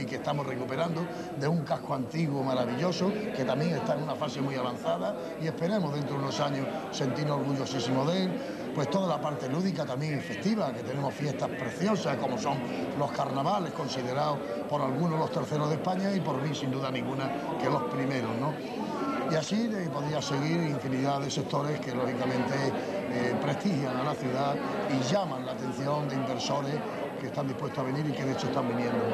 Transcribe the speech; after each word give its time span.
Y 0.00 0.06
que 0.06 0.16
estamos 0.16 0.46
recuperando, 0.46 1.04
de 1.36 1.48
un 1.48 1.64
casco 1.64 1.92
antiguo 1.92 2.44
maravilloso 2.44 3.12
que 3.34 3.44
también 3.44 3.74
está 3.74 3.94
en 3.94 4.04
una 4.04 4.14
fase 4.14 4.40
muy 4.40 4.54
avanzada 4.54 5.16
y 5.42 5.48
esperemos 5.48 5.92
dentro 5.94 6.14
de 6.14 6.22
unos 6.22 6.38
años 6.38 6.64
sentirnos 6.92 7.40
orgullosísimos 7.40 8.06
de 8.06 8.22
él. 8.22 8.30
Pues 8.72 8.88
toda 8.88 9.08
la 9.08 9.20
parte 9.20 9.48
lúdica 9.48 9.84
también 9.84 10.20
festiva, 10.20 10.72
que 10.72 10.84
tenemos 10.84 11.12
fiestas 11.12 11.48
preciosas 11.50 12.16
como 12.18 12.38
son 12.38 12.56
los 12.96 13.10
carnavales, 13.10 13.72
considerados 13.72 14.38
por 14.70 14.80
algunos 14.80 15.18
los 15.18 15.32
terceros 15.32 15.68
de 15.70 15.74
España 15.74 16.14
y 16.14 16.20
por 16.20 16.40
mí 16.40 16.54
sin 16.54 16.70
duda 16.70 16.92
ninguna 16.92 17.28
que 17.60 17.68
los 17.68 17.82
primeros. 17.84 18.30
¿no? 18.36 18.52
Y 19.32 19.34
así 19.34 19.68
podría 19.92 20.22
seguir 20.22 20.70
infinidad 20.70 21.20
de 21.20 21.30
sectores 21.30 21.80
que 21.80 21.92
lógicamente 21.92 22.54
eh, 23.10 23.34
prestigian 23.42 23.96
a 23.96 24.04
la 24.04 24.14
ciudad 24.14 24.54
y 24.88 25.12
llaman 25.12 25.44
la 25.44 25.52
atención 25.52 26.08
de 26.08 26.14
inversores 26.14 26.74
que 27.20 27.26
están 27.26 27.46
dispuestos 27.48 27.78
a 27.78 27.82
venir 27.82 28.06
y 28.08 28.12
que 28.12 28.24
de 28.24 28.32
hecho 28.32 28.46
están 28.46 28.68
viniendo. 28.68 29.04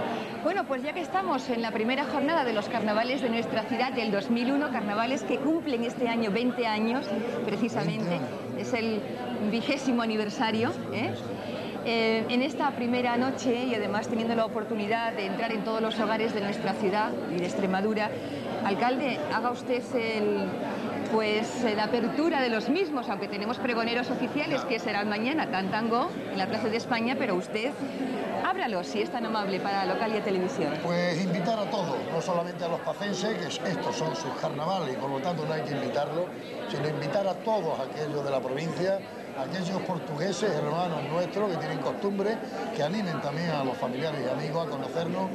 Bueno, 0.44 0.64
pues 0.64 0.82
ya 0.82 0.92
que 0.92 1.00
estamos 1.00 1.48
en 1.48 1.62
la 1.62 1.70
primera 1.70 2.04
jornada 2.04 2.44
de 2.44 2.52
los 2.52 2.68
carnavales 2.68 3.22
de 3.22 3.30
nuestra 3.30 3.62
ciudad 3.62 3.94
del 3.94 4.10
2001, 4.10 4.70
carnavales 4.70 5.22
que 5.22 5.38
cumplen 5.38 5.84
este 5.84 6.06
año 6.06 6.30
20 6.30 6.66
años, 6.66 7.06
precisamente, 7.46 8.20
es 8.58 8.74
el 8.74 9.00
vigésimo 9.50 10.02
aniversario. 10.02 10.70
¿eh? 10.92 11.14
Eh, 11.86 12.26
en 12.28 12.42
esta 12.42 12.70
primera 12.72 13.16
noche 13.16 13.64
y 13.64 13.74
además 13.74 14.08
teniendo 14.08 14.34
la 14.34 14.44
oportunidad 14.44 15.14
de 15.14 15.26
entrar 15.26 15.50
en 15.50 15.64
todos 15.64 15.80
los 15.80 15.98
hogares 15.98 16.34
de 16.34 16.42
nuestra 16.42 16.74
ciudad 16.74 17.10
y 17.34 17.40
de 17.40 17.46
Extremadura, 17.46 18.10
alcalde, 18.66 19.18
haga 19.32 19.50
usted 19.50 19.82
el, 19.94 20.46
pues 21.14 21.62
la 21.76 21.84
apertura 21.84 22.40
de 22.40 22.48
los 22.48 22.68
mismos, 22.68 23.08
aunque 23.08 23.28
tenemos 23.28 23.58
pregoneros 23.58 24.10
oficiales 24.10 24.62
que 24.62 24.80
serán 24.80 25.08
mañana, 25.08 25.48
Tantango, 25.48 26.10
en 26.32 26.36
la 26.36 26.48
Plaza 26.48 26.68
de 26.68 26.76
España, 26.76 27.14
pero 27.16 27.36
usted 27.36 27.70
ábralo 28.44 28.82
si 28.82 29.00
es 29.00 29.10
tan 29.10 29.24
amable 29.24 29.60
para 29.60 29.84
Localia 29.84 30.24
Televisión. 30.24 30.74
Pues 30.82 31.22
invitar 31.22 31.56
a 31.56 31.70
todos, 31.70 31.98
no 32.12 32.20
solamente 32.20 32.64
a 32.64 32.68
los 32.68 32.80
pacenses, 32.80 33.60
que 33.60 33.70
estos 33.70 33.94
son 33.94 34.16
sus 34.16 34.32
carnavales 34.40 34.92
y 34.92 34.96
por 34.96 35.08
lo 35.08 35.20
tanto 35.20 35.46
no 35.46 35.52
hay 35.52 35.62
que 35.62 35.70
invitarlos, 35.70 36.24
sino 36.68 36.88
invitar 36.88 37.28
a 37.28 37.34
todos 37.34 37.78
aquellos 37.78 38.24
de 38.24 38.30
la 38.32 38.40
provincia, 38.40 38.98
aquellos 39.38 39.80
portugueses, 39.82 40.50
hermanos 40.50 40.98
nuestros 41.08 41.48
que 41.48 41.58
tienen 41.58 41.78
costumbre, 41.78 42.36
que 42.74 42.82
animen 42.82 43.20
también 43.20 43.50
a 43.50 43.62
los 43.62 43.76
familiares 43.78 44.20
y 44.26 44.28
amigos 44.28 44.66
a 44.66 44.70
conocernos 44.70 45.30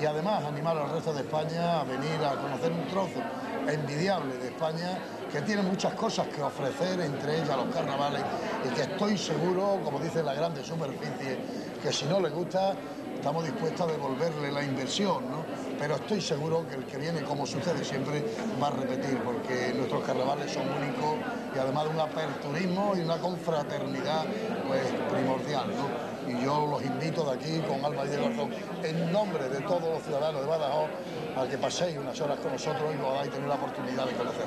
y 0.00 0.06
además 0.06 0.44
animar 0.44 0.78
al 0.78 0.90
resto 0.90 1.12
de 1.12 1.22
España 1.22 1.80
a 1.80 1.84
venir 1.84 2.22
a 2.24 2.40
conocer 2.40 2.70
un 2.70 2.86
trozo 2.86 3.20
envidiable 3.68 4.36
de 4.36 4.48
España 4.48 4.98
que 5.30 5.42
tiene 5.42 5.62
muchas 5.62 5.94
cosas 5.94 6.28
que 6.28 6.40
ofrecer, 6.40 7.00
entre 7.00 7.42
ellas 7.42 7.56
los 7.56 7.74
carnavales, 7.74 8.22
y 8.64 8.68
que 8.68 8.82
estoy 8.82 9.18
seguro, 9.18 9.80
como 9.82 9.98
dice 9.98 10.22
la 10.22 10.34
grande 10.34 10.62
superficie, 10.62 11.38
que 11.82 11.92
si 11.92 12.04
no 12.04 12.20
le 12.20 12.30
gusta, 12.30 12.74
estamos 13.16 13.42
dispuestos 13.42 13.88
a 13.88 13.92
devolverle 13.92 14.52
la 14.52 14.62
inversión, 14.62 15.28
¿no? 15.30 15.44
Pero 15.78 15.96
estoy 15.96 16.20
seguro 16.20 16.68
que 16.68 16.76
el 16.76 16.84
que 16.84 16.98
viene, 16.98 17.22
como 17.22 17.46
sucede 17.46 17.84
siempre, 17.84 18.24
va 18.62 18.68
a 18.68 18.70
repetir, 18.70 19.18
porque 19.24 19.72
nuestros 19.74 20.04
carnavales 20.04 20.52
son 20.52 20.62
únicos 20.68 21.16
y 21.54 21.58
además 21.58 21.84
de 21.84 21.90
un 21.90 22.00
aperturismo 22.00 22.92
y 22.96 23.00
una 23.00 23.18
confraternidad 23.18 24.24
pues, 24.68 24.84
primordial, 25.10 25.68
¿no? 25.68 26.13
Y 26.26 26.44
yo 26.44 26.66
los 26.66 26.84
invito 26.84 27.24
de 27.24 27.32
aquí 27.36 27.60
con 27.66 27.84
alma 27.84 28.04
y 28.04 28.08
de 28.08 28.18
corazón, 28.18 28.50
en 28.82 29.12
nombre 29.12 29.48
de 29.48 29.60
todos 29.60 29.82
los 29.82 30.02
ciudadanos 30.02 30.40
de 30.40 30.46
Badajoz, 30.46 30.90
a 31.36 31.46
que 31.46 31.58
paséis 31.58 31.96
unas 31.98 32.20
horas 32.20 32.38
con 32.38 32.52
nosotros 32.52 32.94
y 32.94 32.98
podáis 32.98 33.30
tener 33.30 33.48
la 33.48 33.54
oportunidad 33.54 34.06
de 34.06 34.12
conocer. 34.12 34.46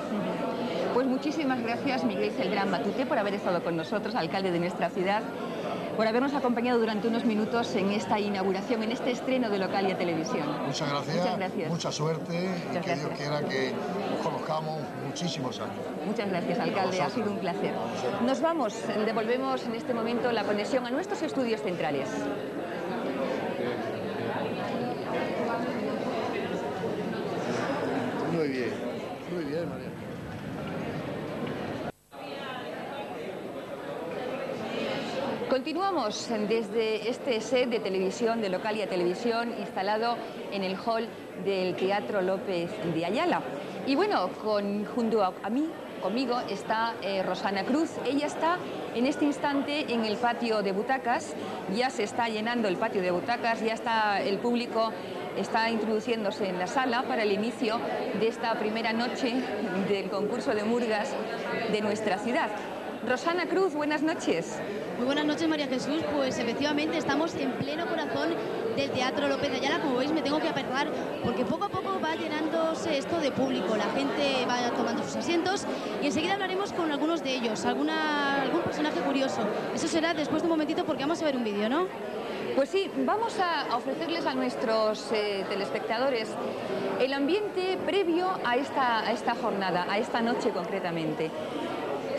Pues 0.94 1.08
muchísimas 1.08 1.62
gracias 1.62 2.04
Miguel 2.04 2.32
Celdrán 2.32 2.72
Matute 2.72 3.06
por 3.06 3.18
haber 3.18 3.36
estado 3.36 3.64
con 3.64 3.76
nosotros, 3.76 4.16
alcalde 4.16 4.52
de 4.52 4.60
nuestra 4.60 4.90
ciudad 4.90 5.22
por 5.98 6.08
habernos 6.08 6.36
acompañado 6.36 6.80
durante 6.80 7.08
unos 7.08 7.26
minutos 7.26 7.76
en 7.76 7.90
esta 7.90 8.20
inauguración, 8.20 8.84
en 8.84 8.92
este 8.92 9.10
estreno 9.10 9.50
de 9.50 9.58
Localia 9.58 9.98
Televisión. 9.98 10.48
Muchas 10.68 10.88
gracias, 10.88 11.18
Muchas 11.18 11.38
gracias. 11.38 11.70
mucha 11.72 11.92
suerte 11.92 12.50
y 12.72 12.78
que 12.78 12.96
Dios 12.96 13.10
quiera 13.18 13.42
que 13.42 13.74
nos 14.12 14.22
conozcamos 14.22 14.84
muchísimos 15.08 15.60
años. 15.60 15.74
Muchas 16.06 16.30
gracias, 16.30 16.60
alcalde, 16.60 17.02
ha 17.02 17.10
sido 17.10 17.32
un 17.32 17.40
placer. 17.40 17.74
Nos 18.24 18.40
vamos, 18.42 18.76
devolvemos 19.08 19.66
en 19.66 19.74
este 19.74 19.96
momento 19.96 20.32
la 20.32 20.44
conexión 20.44 20.86
a 20.86 20.92
nuestros 20.92 21.24
estudios 21.24 21.62
centrales. 21.64 22.08
Muy 28.34 28.48
bien, 28.50 28.74
muy 29.34 29.46
bien, 29.46 29.68
María. 29.68 29.98
Continuamos 35.68 36.30
desde 36.48 37.10
este 37.10 37.42
set 37.42 37.70
de 37.70 37.82
televisión, 37.82 38.40
de 38.40 38.48
Localia 38.48 38.88
Televisión, 38.88 39.54
instalado 39.60 40.16
en 40.54 40.64
el 40.64 40.78
hall 40.78 41.10
del 41.44 41.76
Teatro 41.76 42.22
López 42.22 42.72
de 42.96 43.04
Ayala. 43.04 43.42
Y 43.86 43.96
bueno, 43.96 44.30
con, 44.42 44.86
junto 44.86 45.22
a, 45.22 45.50
mí, 45.50 45.70
conmigo, 46.02 46.40
está 46.50 46.94
eh, 47.02 47.22
Rosana 47.22 47.66
Cruz. 47.66 47.90
Ella 48.06 48.28
está 48.28 48.60
en 48.96 49.08
este 49.08 49.26
instante 49.26 49.92
en 49.94 50.06
el 50.06 50.16
patio 50.16 50.64
de 50.64 50.72
butacas. 50.72 51.36
Ya 51.76 51.90
se 51.90 52.04
está 52.04 52.30
llenando 52.30 52.70
el 52.70 52.78
patio 52.78 53.02
de 53.02 53.12
butacas, 53.12 53.60
ya 53.60 53.74
está 53.74 54.22
el 54.22 54.38
público 54.38 54.94
está 55.36 55.70
introduciéndose 55.70 56.48
en 56.48 56.60
la 56.60 56.68
sala 56.68 57.04
para 57.04 57.24
el 57.24 57.32
inicio 57.34 57.78
de 58.22 58.30
esta 58.30 58.58
primera 58.58 58.94
noche 58.94 59.34
del 59.90 60.10
concurso 60.10 60.56
de 60.56 60.64
murgas 60.64 61.14
de 61.74 61.82
nuestra 61.82 62.18
ciudad. 62.20 62.52
Rosana 63.06 63.46
Cruz, 63.46 63.74
buenas 63.74 64.02
noches. 64.02 64.58
Muy 64.98 65.06
buenas 65.06 65.26
noches, 65.26 65.48
María 65.48 65.68
Jesús. 65.68 66.02
Pues 66.16 66.40
efectivamente 66.40 66.98
estamos 66.98 67.36
en 67.36 67.52
pleno 67.54 67.86
corazón 67.86 68.30
del 68.76 68.90
Teatro 68.92 69.28
López 69.28 69.52
de 69.52 69.58
Ayala. 69.58 69.80
Como 69.80 69.98
veis, 69.98 70.12
me 70.12 70.22
tengo 70.22 70.40
que 70.40 70.50
apertar 70.50 70.88
porque 71.24 71.46
poco 71.46 71.66
a 71.66 71.70
poco 71.70 72.00
va 72.04 72.16
llenándose 72.16 72.98
esto 72.98 73.20
de 73.20 73.32
público. 73.32 73.76
La 73.76 73.90
gente 73.96 74.46
va 74.50 74.72
tomando 74.72 75.04
sus 75.04 75.18
asientos 75.18 75.66
y 76.02 76.08
enseguida 76.08 76.34
hablaremos 76.34 76.74
con 76.74 76.92
algunos 76.92 77.24
de 77.24 77.36
ellos, 77.36 77.66
alguna, 77.66 78.42
algún 78.42 78.62
personaje 78.62 79.00
curioso. 79.02 79.42
Eso 79.76 79.88
será 79.88 80.14
después 80.14 80.42
de 80.42 80.48
un 80.48 80.52
momentito 80.52 80.84
porque 80.86 81.04
vamos 81.04 81.22
a 81.22 81.26
ver 81.26 81.38
un 81.38 81.44
vídeo, 81.44 81.70
¿no? 81.70 81.88
Pues 82.56 82.70
sí, 82.70 82.90
vamos 83.06 83.40
a 83.40 83.76
ofrecerles 83.76 84.26
a 84.26 84.34
nuestros 84.34 85.12
eh, 85.12 85.46
telespectadores 85.48 86.30
el 87.00 87.14
ambiente 87.14 87.78
previo 87.86 88.28
a 88.44 88.58
esta, 88.58 89.02
a 89.02 89.12
esta 89.12 89.36
jornada, 89.36 89.86
a 89.88 90.00
esta 90.00 90.22
noche 90.22 90.50
concretamente. 90.50 91.30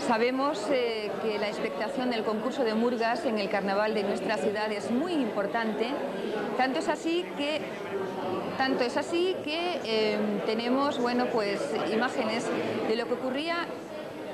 Sabemos 0.08 0.58
eh, 0.70 1.10
que 1.22 1.38
la 1.38 1.48
expectación 1.48 2.08
del 2.08 2.24
concurso 2.24 2.64
de 2.64 2.72
murgas 2.72 3.26
en 3.26 3.38
el 3.38 3.50
carnaval 3.50 3.92
de 3.92 4.04
nuestra 4.04 4.38
ciudad 4.38 4.72
es 4.72 4.91
muy 4.91 5.12
importante, 5.12 5.88
tanto 6.56 6.78
es 6.78 6.88
así 6.88 7.26
que 7.36 7.60
tanto 8.56 8.84
es 8.84 8.96
así 8.96 9.36
que 9.44 9.80
em, 9.84 10.41
tenemos 10.46 10.98
bueno, 10.98 11.26
pues, 11.26 11.60
imágenes 11.92 12.46
de 12.88 12.96
lo 12.96 13.06
que 13.06 13.12
ocurría 13.12 13.66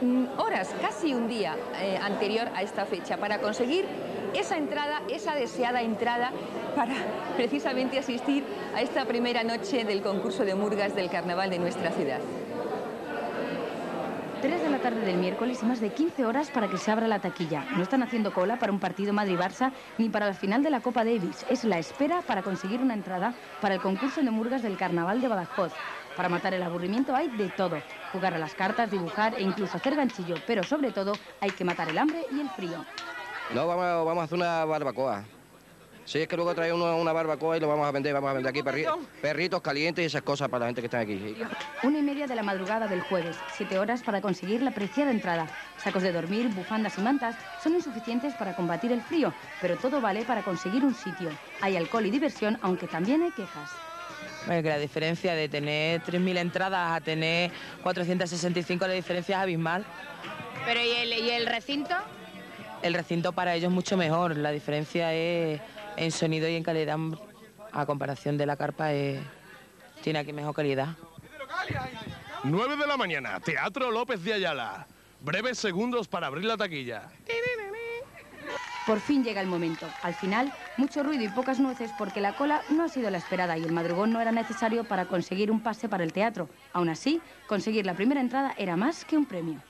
mm, 0.01 0.39
horas, 0.39 0.73
casi 0.81 1.13
un 1.13 1.27
día 1.27 1.57
eh, 1.81 1.99
anterior 2.01 2.51
a 2.55 2.63
esta 2.63 2.87
fecha, 2.87 3.17
para 3.17 3.41
conseguir 3.41 3.85
esa 4.33 4.57
entrada, 4.57 5.03
esa 5.09 5.35
deseada 5.35 5.83
entrada 5.83 6.31
para 6.77 6.95
precisamente 7.37 7.99
asistir 7.99 8.45
a 8.77 8.81
esta 8.81 9.07
primera 9.07 9.43
noche 9.43 9.85
del 9.85 10.03
concurso 10.03 10.45
de 10.45 10.55
murgas 10.55 10.95
del 10.95 11.11
carnaval 11.11 11.51
de 11.51 11.59
nuestra 11.59 11.91
ciudad. 11.91 12.21
3 14.45 14.61
de 14.61 14.69
la 14.69 14.79
tarde 14.79 15.01
del 15.01 15.17
miércoles 15.17 15.61
y 15.63 15.65
más 15.65 15.81
de 15.81 15.89
15 15.89 16.27
horas 16.27 16.51
para 16.51 16.69
que 16.69 16.77
se 16.77 16.91
abra 16.91 17.09
la 17.09 17.19
taquilla. 17.19 17.65
No 17.79 17.83
están 17.83 18.03
haciendo 18.03 18.35
cola 18.35 18.59
para 18.59 18.73
un 18.73 18.79
partido 18.79 19.15
Madrid-Barça 19.15 19.73
ni 19.97 20.11
para 20.11 20.27
la 20.27 20.35
final 20.35 20.63
de 20.63 20.69
la 20.69 20.81
Copa 20.81 21.03
Davis. 21.03 21.47
Es 21.49 21.65
la 21.65 21.79
espera 21.79 22.21
para 22.21 22.43
conseguir 22.43 22.83
una 22.83 22.93
entrada 22.93 23.33
para 23.63 23.77
el 23.77 23.81
concurso 23.81 24.23
de 24.23 24.31
murgas 24.31 24.63
del 24.63 24.77
Carnaval 24.77 25.23
de 25.23 25.29
Badajoz. 25.29 25.73
Para 26.15 26.29
matar 26.29 26.53
el 26.53 26.63
aburrimiento 26.63 27.17
hay 27.17 27.29
de 27.29 27.49
todo. 27.49 27.79
Jugar 28.13 28.35
a 28.35 28.39
las 28.39 28.55
cartas, 28.55 28.91
dibujar 28.91 29.35
e 29.35 29.43
incluso 29.43 29.79
hacer 29.79 29.97
ganchillo. 29.97 30.35
Pero 30.47 30.63
sobre 30.63 30.93
todo 30.93 31.15
hay 31.41 31.51
que 31.53 31.65
matar 31.65 31.89
el 31.89 31.97
hambre 31.97 32.27
y 32.31 32.41
el 32.41 32.51
frío. 32.51 32.85
No, 33.55 33.67
vamos, 33.67 34.05
vamos 34.05 34.21
a 34.21 34.25
hacer 34.25 34.37
una 34.37 34.67
barbacoa. 34.67 35.25
Sí, 36.05 36.19
es 36.19 36.29
que 36.29 36.37
luego 36.37 36.55
trae 36.55 36.73
uno 36.73 36.97
una 36.99 37.13
barbacoa 37.13 37.57
y 37.57 37.61
lo 37.61 37.69
vamos 37.69 37.87
a 37.87 37.91
vender, 37.91 38.13
vamos 38.13 38.31
a 38.31 38.35
vender 38.35 38.51
aquí 38.51 38.63
perritos 39.23 39.63
calientes 39.63 40.03
y 40.03 40.07
esas 40.07 40.23
cosas 40.23 40.49
para 40.49 40.61
la 40.61 40.67
gente 40.67 40.83
que 40.83 40.87
está 40.87 40.99
aquí. 41.01 41.35
Una 41.83 41.99
y 41.99 42.03
media 42.03 42.27
de 42.27 42.35
la 42.35 42.43
madrugada 42.43 42.87
del 42.87 43.01
jueves, 43.01 43.37
siete 43.57 43.79
horas 43.79 44.03
para 44.03 44.21
conseguir 44.21 44.63
la 44.63 44.71
preciada 44.71 45.11
entrada. 45.11 45.47
Sacos 45.79 46.03
de 46.03 46.13
dormir, 46.13 46.49
bufandas 46.49 46.99
y 46.99 47.01
mantas 47.01 47.37
son 47.63 47.75
insuficientes 47.75 48.35
para 48.35 48.55
combatir 48.55 48.93
el 48.93 49.01
frío, 49.01 49.33
pero 49.63 49.77
todo 49.77 50.01
vale 50.01 50.25
para 50.25 50.43
conseguir 50.43 50.85
un 50.85 50.95
sitio. 50.95 51.31
Hay 51.63 51.77
alcohol 51.77 52.05
y 52.05 52.11
diversión, 52.11 52.59
aunque 52.61 52.87
también 52.87 53.23
hay 53.23 53.31
quejas. 53.31 53.71
Bueno, 54.47 54.63
que 54.63 54.69
la 54.69 54.79
diferencia 54.79 55.35
de 55.35 55.49
tener 55.49 56.03
3.000 56.03 56.37
entradas 56.37 56.97
a 56.97 57.01
tener 57.01 57.51
465, 57.83 58.87
la 58.87 58.93
diferencia 58.93 59.37
es 59.37 59.43
abismal. 59.43 59.87
¿Pero 60.67 60.81
y 60.81 60.91
el, 60.91 61.13
y 61.13 61.31
el 61.31 61.47
recinto? 61.47 61.95
El 62.83 62.93
recinto 62.93 63.33
para 63.33 63.55
ellos 63.55 63.69
es 63.71 63.75
mucho 63.75 63.97
mejor, 63.97 64.37
la 64.37 64.51
diferencia 64.51 65.15
es 65.15 65.59
en 65.97 66.11
sonido 66.11 66.49
y 66.49 66.57
en 66.57 66.63
calidad, 66.63 66.99
a 67.73 67.87
comparación 67.87 68.37
de 68.37 68.47
la 68.47 68.57
carpa, 68.57 68.91
tiene 70.03 70.19
aquí 70.19 70.33
mejor 70.33 70.55
calidad. 70.55 70.89
9 72.45 72.77
de 72.77 72.87
la 72.87 72.97
mañana, 72.97 73.41
Teatro 73.41 73.91
López 73.91 74.23
de 74.23 74.35
Ayala. 74.35 74.87
Breves 75.21 75.59
segundos 75.59 76.07
para 76.07 76.27
abrir 76.27 76.45
la 76.45 76.57
taquilla. 76.57 77.09
Por 78.87 79.01
fin 79.01 79.25
llega 79.25 79.41
el 79.41 79.47
momento. 79.47 79.89
Al 80.03 80.15
final, 80.15 80.53
mucho 80.77 81.03
ruido 81.03 81.25
y 81.25 81.29
pocas 81.29 81.59
nueces 81.59 81.91
porque 81.97 82.21
la 82.21 82.37
cola 82.37 82.61
no 82.69 82.85
ha 82.85 82.89
sido 82.91 83.09
la 83.11 83.17
esperada 83.17 83.57
y 83.57 83.65
el 83.65 83.73
madrugón 83.73 84.13
no 84.13 84.21
era 84.21 84.31
necesario 84.31 84.85
para 84.85 85.07
conseguir 85.07 85.51
un 85.51 85.63
pase 85.63 85.89
para 85.89 86.05
el 86.05 86.13
teatro. 86.13 86.51
Aún 86.75 86.91
así, 86.91 87.23
conseguir 87.47 87.87
la 87.87 87.95
primera 87.95 88.21
entrada 88.21 88.55
era 88.59 88.77
más 88.77 89.07
que 89.07 89.17
un 89.17 89.25
premio. 89.25 89.63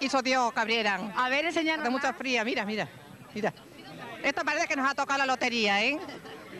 Hizo 0.00 0.22
Dios, 0.22 0.52
Cabrera. 0.52 1.12
A 1.16 1.28
ver, 1.28 1.44
enseñar. 1.44 1.82
De 1.82 1.90
mucha 1.90 2.14
fría, 2.14 2.44
mira, 2.44 2.64
mira, 2.64 2.88
mira. 3.34 3.52
Esto 4.22 4.44
parece 4.44 4.66
que 4.66 4.76
nos 4.76 4.90
ha 4.90 4.94
tocado 4.94 5.18
la 5.18 5.26
lotería, 5.26 5.84
¿eh? 5.84 5.98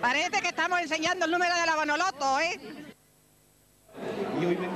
Parece 0.01 0.41
que 0.41 0.49
estamos 0.49 0.81
enseñando 0.81 1.25
el 1.27 1.31
número 1.31 1.55
de 1.55 1.67
la 1.67 1.77
Bonoloto, 1.77 2.41
¿eh? 2.41 2.61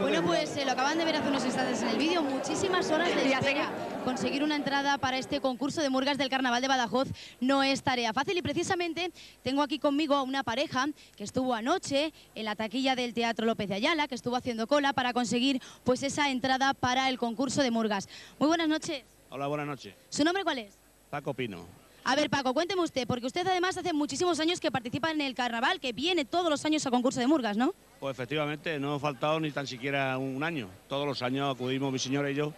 Bueno, 0.01 0.23
pues 0.25 0.57
eh, 0.57 0.65
lo 0.65 0.73
acaban 0.73 0.99
de 0.99 1.05
ver 1.05 1.17
hace 1.17 1.29
unos 1.29 1.45
instantes 1.45 1.81
en 1.83 1.89
el 1.89 1.97
vídeo, 1.97 2.23
muchísimas 2.23 2.91
horas 2.91 3.15
de 3.15 3.33
espera. 3.33 3.71
Conseguir 4.05 4.43
una 4.43 4.57
entrada 4.57 4.99
para 4.99 5.19
este 5.19 5.41
concurso 5.41 5.81
de 5.81 5.91
murgas 5.91 6.19
del 6.19 6.29
Carnaval 6.29 6.61
de 6.61 6.67
Badajoz 6.67 7.09
no 7.41 7.63
es 7.63 7.85
tarea 7.85 8.13
fácil 8.13 8.37
y 8.37 8.43
precisamente 8.43 9.13
tengo 9.45 9.63
aquí 9.63 9.79
conmigo 9.79 10.17
a 10.17 10.23
una 10.23 10.43
pareja 10.43 10.89
que 11.17 11.23
estuvo 11.23 11.55
anoche 11.55 12.13
en 12.35 12.45
la 12.45 12.57
taquilla 12.57 12.97
del 12.97 13.15
Teatro 13.15 13.47
López 13.47 13.69
de 13.69 13.77
Ayala, 13.77 14.09
que 14.09 14.17
estuvo 14.17 14.35
haciendo 14.35 14.67
cola 14.67 14.93
para 14.93 15.13
conseguir 15.13 15.63
pues 15.85 16.03
esa 16.03 16.31
entrada 16.31 16.75
para 16.75 17.09
el 17.09 17.19
concurso 17.19 17.63
de 17.63 17.71
murgas. 17.71 18.09
Muy 18.41 18.49
buenas 18.49 18.69
noches. 18.69 19.05
Hola, 19.31 19.47
buenas 19.47 19.69
noches. 19.69 19.95
¿Su 20.09 20.25
nombre 20.25 20.43
cuál 20.43 20.59
es? 20.59 20.77
Paco 21.11 21.33
Pino. 21.33 21.82
A 22.05 22.17
ver, 22.17 22.31
Paco, 22.31 22.53
cuénteme 22.53 22.83
usted, 22.83 23.07
porque 23.07 23.27
usted 23.27 23.47
además 23.47 23.77
hace 23.77 23.93
muchísimos 23.93 24.41
años 24.41 24.59
que 24.59 24.73
participa 24.73 25.13
en 25.13 25.21
el 25.21 25.35
carnaval, 25.35 25.79
que 25.79 25.93
viene 25.93 26.25
todos 26.25 26.51
los 26.51 26.65
años 26.65 26.85
a 26.85 26.91
concurso 26.91 27.21
de 27.21 27.29
murgas, 27.29 27.57
¿no? 27.57 27.75
Pues 28.01 28.13
efectivamente, 28.15 28.81
no 28.81 28.95
ha 28.95 28.99
faltado 28.99 29.39
ni 29.39 29.53
tan 29.53 29.69
siquiera 29.69 30.19
un 30.19 30.43
año. 30.43 30.69
Todos 30.89 31.07
los 31.07 31.23
años 31.23 31.55
acudimos 31.55 31.93
mi 31.93 32.01
señora 32.01 32.29
y 32.31 32.35
yo 32.35 32.53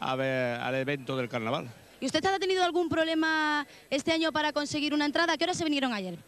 a 0.00 0.16
ver 0.16 0.60
al 0.60 0.74
evento 0.74 1.16
del 1.16 1.28
carnaval. 1.28 1.68
¿Y 2.00 2.06
usted 2.06 2.24
ha 2.26 2.38
tenido 2.40 2.64
algún 2.64 2.88
problema 2.88 3.66
este 3.88 4.12
año 4.12 4.32
para 4.32 4.52
conseguir 4.52 4.92
una 4.92 5.06
entrada? 5.06 5.34
¿A 5.34 5.36
qué 5.36 5.44
hora 5.44 5.54
se 5.54 5.64
vinieron 5.64 5.92
ayer? 5.92 6.18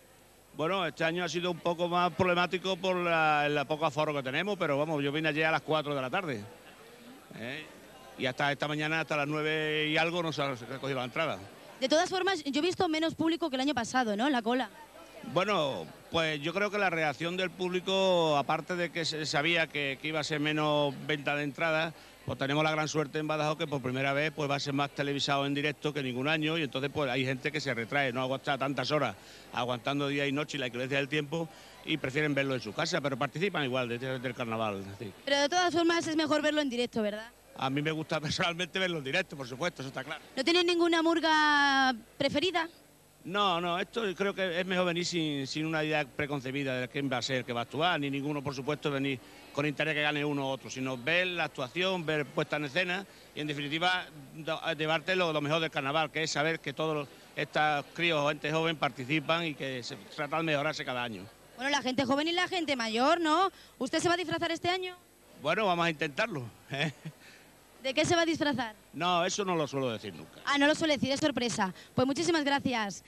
Bueno, 0.56 0.86
este 0.86 1.04
año 1.04 1.24
ha 1.24 1.28
sido 1.28 1.50
un 1.50 1.58
poco 1.58 1.88
más 1.88 2.12
problemático 2.12 2.76
por 2.76 2.96
la, 2.96 3.46
el 3.46 3.66
poco 3.66 3.86
aforo 3.86 4.14
que 4.14 4.22
tenemos, 4.22 4.56
pero 4.58 4.78
vamos, 4.78 5.02
yo 5.02 5.10
vine 5.10 5.28
ayer 5.28 5.46
a 5.46 5.52
las 5.52 5.62
4 5.62 5.94
de 5.94 6.00
la 6.00 6.10
tarde. 6.10 6.44
¿eh? 7.36 7.64
Y 8.18 8.26
hasta 8.26 8.52
esta 8.52 8.68
mañana, 8.68 9.00
hasta 9.00 9.16
las 9.16 9.26
9 9.26 9.88
y 9.88 9.96
algo, 9.96 10.22
no 10.22 10.32
se 10.32 10.42
ha 10.42 10.54
recogido 10.54 10.98
la 10.98 11.04
entrada. 11.04 11.38
De 11.80 11.88
todas 11.88 12.10
formas, 12.10 12.44
yo 12.44 12.58
he 12.58 12.62
visto 12.62 12.86
menos 12.88 13.14
público 13.14 13.48
que 13.48 13.56
el 13.56 13.62
año 13.62 13.74
pasado, 13.74 14.14
¿no? 14.14 14.26
En 14.26 14.32
la 14.32 14.42
cola. 14.42 14.68
Bueno, 15.32 15.86
pues 16.10 16.40
yo 16.42 16.52
creo 16.52 16.70
que 16.70 16.78
la 16.78 16.90
reacción 16.90 17.36
del 17.38 17.50
público, 17.50 18.36
aparte 18.36 18.76
de 18.76 18.90
que 18.90 19.04
se 19.04 19.24
sabía 19.24 19.66
que, 19.66 19.98
iba 20.02 20.20
a 20.20 20.24
ser 20.24 20.40
menos 20.40 20.94
venta 21.06 21.34
de 21.36 21.44
entradas, 21.44 21.94
pues 22.26 22.38
tenemos 22.38 22.62
la 22.64 22.70
gran 22.70 22.86
suerte 22.86 23.18
en 23.18 23.26
Badajoz 23.26 23.56
que 23.56 23.66
por 23.66 23.80
primera 23.80 24.12
vez 24.12 24.30
pues 24.34 24.50
va 24.50 24.56
a 24.56 24.60
ser 24.60 24.74
más 24.74 24.90
televisado 24.90 25.46
en 25.46 25.54
directo 25.54 25.92
que 25.94 26.02
ningún 26.02 26.28
año 26.28 26.58
y 26.58 26.62
entonces 26.62 26.90
pues 26.92 27.10
hay 27.10 27.24
gente 27.24 27.50
que 27.50 27.60
se 27.60 27.72
retrae, 27.72 28.12
no 28.12 28.20
aguanta 28.20 28.58
tantas 28.58 28.90
horas 28.90 29.16
aguantando 29.52 30.08
día 30.08 30.26
y 30.26 30.32
noche 30.32 30.58
y 30.58 30.60
la 30.60 30.66
inclemencia 30.66 30.98
del 30.98 31.08
tiempo 31.08 31.48
y 31.84 31.96
prefieren 31.96 32.34
verlo 32.34 32.54
en 32.54 32.60
su 32.60 32.72
casa, 32.74 33.00
pero 33.00 33.16
participan 33.16 33.64
igual 33.64 33.88
desde 33.88 34.16
el 34.16 34.34
carnaval. 34.34 34.84
Pero 35.24 35.38
de 35.38 35.48
todas 35.48 35.72
formas 35.72 36.06
es 36.06 36.16
mejor 36.16 36.42
verlo 36.42 36.60
en 36.60 36.68
directo, 36.68 37.02
¿verdad? 37.02 37.30
A 37.56 37.70
mí 37.70 37.82
me 37.82 37.92
gusta 37.92 38.20
personalmente 38.20 38.78
verlo 38.78 38.98
en 38.98 39.04
directo, 39.04 39.36
por 39.36 39.46
supuesto, 39.46 39.82
eso 39.82 39.88
está 39.88 40.04
claro. 40.04 40.22
¿No 40.36 40.44
tienes 40.44 40.64
ninguna 40.64 41.02
murga 41.02 41.94
preferida? 42.16 42.68
No, 43.24 43.60
no, 43.60 43.78
esto 43.78 44.02
creo 44.16 44.34
que 44.34 44.60
es 44.60 44.64
mejor 44.64 44.86
venir 44.86 45.04
sin, 45.04 45.66
una 45.66 45.84
idea 45.84 46.04
preconcebida 46.04 46.80
de 46.80 46.88
quién 46.88 47.10
va 47.12 47.18
a 47.18 47.22
ser, 47.22 47.44
que 47.44 47.52
va 47.52 47.60
a 47.60 47.62
actuar, 47.64 48.00
ni 48.00 48.10
ninguno, 48.10 48.42
por 48.42 48.54
supuesto, 48.54 48.90
venir 48.90 49.20
con 49.52 49.66
interés 49.66 49.94
que 49.94 50.00
gane 50.00 50.24
uno 50.24 50.46
u 50.46 50.48
otro, 50.48 50.70
sino 50.70 50.96
ver 50.96 51.26
la 51.26 51.44
actuación, 51.44 52.06
ver 52.06 52.24
puesta 52.24 52.56
en 52.56 52.64
escena 52.64 53.06
y, 53.34 53.40
en 53.40 53.46
definitiva, 53.46 54.06
llevarte 54.76 55.16
lo, 55.16 55.38
mejor 55.42 55.60
del 55.60 55.70
carnaval, 55.70 56.10
que 56.10 56.22
es 56.22 56.30
saber 56.30 56.60
que 56.60 56.72
todos 56.72 57.06
estos 57.36 57.84
críos 57.92 58.20
o 58.24 58.28
gente 58.28 58.50
joven 58.50 58.76
participan 58.76 59.44
y 59.44 59.54
que 59.54 59.82
se 59.82 59.96
trata 60.16 60.38
de 60.38 60.44
mejorarse 60.44 60.82
cada 60.84 61.02
año. 61.02 61.26
Bueno, 61.56 61.70
la 61.70 61.82
gente 61.82 62.06
joven 62.06 62.26
y 62.26 62.32
la 62.32 62.48
gente 62.48 62.74
mayor, 62.74 63.20
¿no? 63.20 63.50
¿Usted 63.78 63.98
se 63.98 64.08
va 64.08 64.14
a 64.14 64.16
disfrazar 64.16 64.50
este 64.50 64.70
año? 64.70 64.96
Bueno, 65.42 65.66
vamos 65.66 65.84
a 65.84 65.90
intentarlo. 65.90 66.42
¿eh? 66.70 66.90
¿De 67.82 67.94
qué 67.94 68.04
se 68.04 68.14
va 68.14 68.22
a 68.22 68.26
disfrazar? 68.26 68.74
No, 68.92 69.24
eso 69.24 69.44
no 69.44 69.56
lo 69.56 69.66
suelo 69.66 69.90
decir 69.90 70.14
nunca. 70.14 70.40
Ah, 70.44 70.58
no 70.58 70.66
lo 70.66 70.74
suele 70.74 70.94
decir, 70.94 71.10
es 71.12 71.20
sorpresa. 71.20 71.72
Pues 71.94 72.06
muchísimas 72.06 72.44
gracias. 72.44 73.02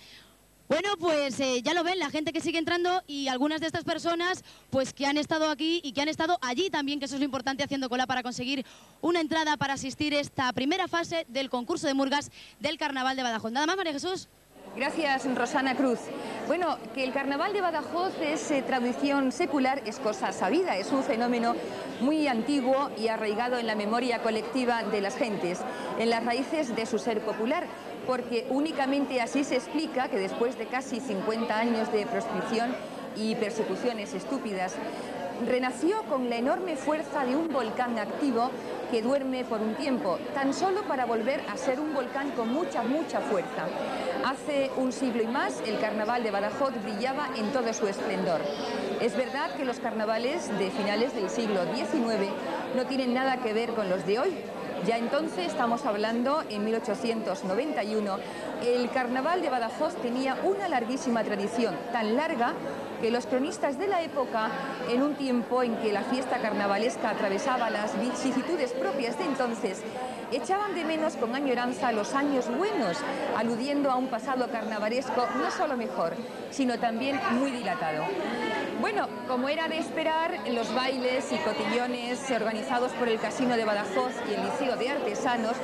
Bueno, 0.69 0.89
pues 0.99 1.39
eh, 1.41 1.61
ya 1.61 1.75
lo 1.75 1.85
ven, 1.85 1.99
la 1.99 2.09
gente 2.09 2.33
que 2.33 2.41
sigue 2.41 2.59
entrando 2.59 3.03
y 3.07 3.29
algunas 3.29 3.61
de 3.61 3.67
estas 3.67 3.85
personas 3.85 4.43
pues 4.71 4.95
que 4.95 5.05
han 5.05 5.19
estado 5.19 5.51
aquí 5.51 5.83
y 5.85 5.93
que 5.93 6.01
han 6.01 6.09
estado 6.09 6.39
allí 6.41 6.71
también, 6.71 6.99
que 6.99 7.05
eso 7.05 7.17
es 7.17 7.21
lo 7.21 7.27
importante, 7.27 7.63
haciendo 7.63 7.91
cola 7.91 8.07
para 8.07 8.23
conseguir 8.23 8.65
una 9.03 9.21
entrada 9.21 9.59
para 9.59 9.75
asistir 9.75 10.15
a 10.15 10.21
esta 10.21 10.51
primera 10.55 10.89
fase 10.89 11.27
del 11.29 11.51
concurso 11.51 11.87
de 11.87 11.93
murgas 11.93 12.31
del 12.59 12.79
Carnaval 12.79 13.17
de 13.17 13.23
Badajoz. 13.23 13.53
Nada 13.53 13.67
más, 13.67 13.77
María 13.77 13.93
Jesús. 13.93 14.29
Gracias, 14.75 15.27
Rosana 15.35 15.75
Cruz. 15.75 15.99
Bueno, 16.47 16.79
que 16.95 17.05
el 17.05 17.13
carnaval 17.13 17.53
de 17.53 17.61
Badajoz 17.61 18.15
es 18.23 18.51
eh, 18.51 18.63
tradición 18.63 19.31
secular 19.31 19.83
es 19.85 19.99
cosa 19.99 20.33
sabida, 20.33 20.79
es 20.79 20.93
un 20.93 21.03
fenómeno 21.03 21.55
muy 22.01 22.27
antiguo 22.27 22.91
y 22.97 23.09
arraigado 23.09 23.59
en 23.59 23.67
la 23.67 23.75
memoria 23.75 24.23
colectiva 24.23 24.83
de 24.83 25.03
las 25.03 25.17
gentes, 25.17 25.61
en 25.99 26.09
las 26.09 26.25
raíces 26.25 26.75
de 26.75 26.87
su 26.87 26.99
ser 26.99 27.21
popular, 27.21 27.67
porque 28.07 28.47
únicamente 28.49 29.21
así 29.21 29.45
se 29.45 29.57
explica 29.57 30.09
que 30.09 30.17
después 30.17 30.57
de 30.57 30.65
casi 30.67 31.01
50 31.01 31.55
años 31.55 31.93
de 31.93 32.07
proscripción 32.07 32.75
y 33.15 33.35
persecuciones 33.35 34.15
estúpidas, 34.15 34.75
renació 35.47 36.03
con 36.05 36.31
la 36.31 36.37
enorme 36.37 36.77
fuerza 36.77 37.27
de 37.27 37.37
un 37.37 37.53
volcán 37.53 37.99
activo 37.99 38.51
que 38.93 39.01
duerme 39.01 39.43
por 39.47 39.63
un 39.63 39.75
tiempo, 39.75 40.19
tan 40.35 40.53
solo 40.53 40.83
para 40.83 41.07
volver 41.07 41.41
a 41.51 41.57
ser 41.57 41.81
un 41.81 41.95
volcán 41.95 42.33
con 42.33 42.53
mucha, 42.53 42.83
mucha 42.83 43.21
fuerza. 43.21 43.65
Hace 44.23 44.71
un 44.77 44.93
siglo 44.93 45.23
y 45.23 45.27
más 45.27 45.63
el 45.67 45.81
carnaval 45.81 46.23
de 46.23 46.31
Badajoz 46.31 46.75
brillaba 46.83 47.31
en 47.35 47.51
todo 47.53 47.73
su 47.73 47.89
esplendor. 47.89 48.43
Es 49.01 49.17
verdad 49.17 49.57
que 49.57 49.65
los 49.65 49.79
carnavales 49.79 50.47
de 50.59 50.71
finales 50.71 51.15
del 51.15 51.31
siglo 51.31 51.63
XIX 51.75 52.31
no 52.77 52.85
tienen 52.85 53.15
nada 53.15 53.39
que 53.39 53.55
ver 53.55 53.71
con 53.71 53.89
los 53.89 54.05
de 54.05 54.19
hoy, 54.19 54.37
ya 54.87 54.99
entonces, 54.99 55.47
estamos 55.47 55.87
hablando 55.87 56.43
en 56.49 56.65
1891, 56.65 58.17
el 58.67 58.91
carnaval 58.91 59.41
de 59.41 59.49
Badajoz 59.49 59.95
tenía 60.03 60.37
una 60.43 60.69
larguísima 60.69 61.23
tradición, 61.23 61.77
tan 61.93 62.17
larga 62.17 62.55
que 63.03 63.11
los 63.11 63.27
cronistas 63.27 63.81
de 63.81 63.89
la 63.89 64.01
época, 64.01 64.49
en 64.89 65.03
un 65.03 65.17
tiempo 65.17 65.65
en 65.65 65.75
que 65.79 65.93
la 65.93 66.03
fiesta 66.03 66.39
carnavalesca 66.39 67.11
atravesaba 67.11 67.69
las 67.69 68.01
vicisitudes 68.01 68.73
propias 68.75 69.19
de 69.19 69.25
entonces, 69.25 69.83
echaban 70.31 70.73
de 70.77 70.85
menos 70.85 71.17
con 71.17 71.35
añoranza 71.35 71.91
los 71.91 72.15
años 72.15 72.47
buenos, 72.57 72.97
aludiendo 73.37 73.91
a 73.91 73.97
un 73.97 74.07
pasado 74.07 74.49
carnavalesco 74.53 75.27
no 75.37 75.51
solo 75.51 75.77
mejor, 75.77 76.15
sino 76.53 76.79
también 76.79 77.21
muy 77.33 77.51
dilatado. 77.51 78.05
Bueno, 78.81 79.09
como 79.27 79.49
era 79.49 79.67
de 79.67 79.79
esperar, 79.79 80.39
los 80.53 80.73
bailes 80.73 81.31
y 81.33 81.39
cotillones 81.39 82.31
organizados 82.31 82.93
por 82.93 83.09
el 83.09 83.19
Casino 83.19 83.57
de 83.57 83.65
Badajoz 83.65 84.13
y 84.31 84.35
el 84.35 84.45
Liceo 84.45 84.77
de 84.77 84.91
Artesanos 84.91 85.57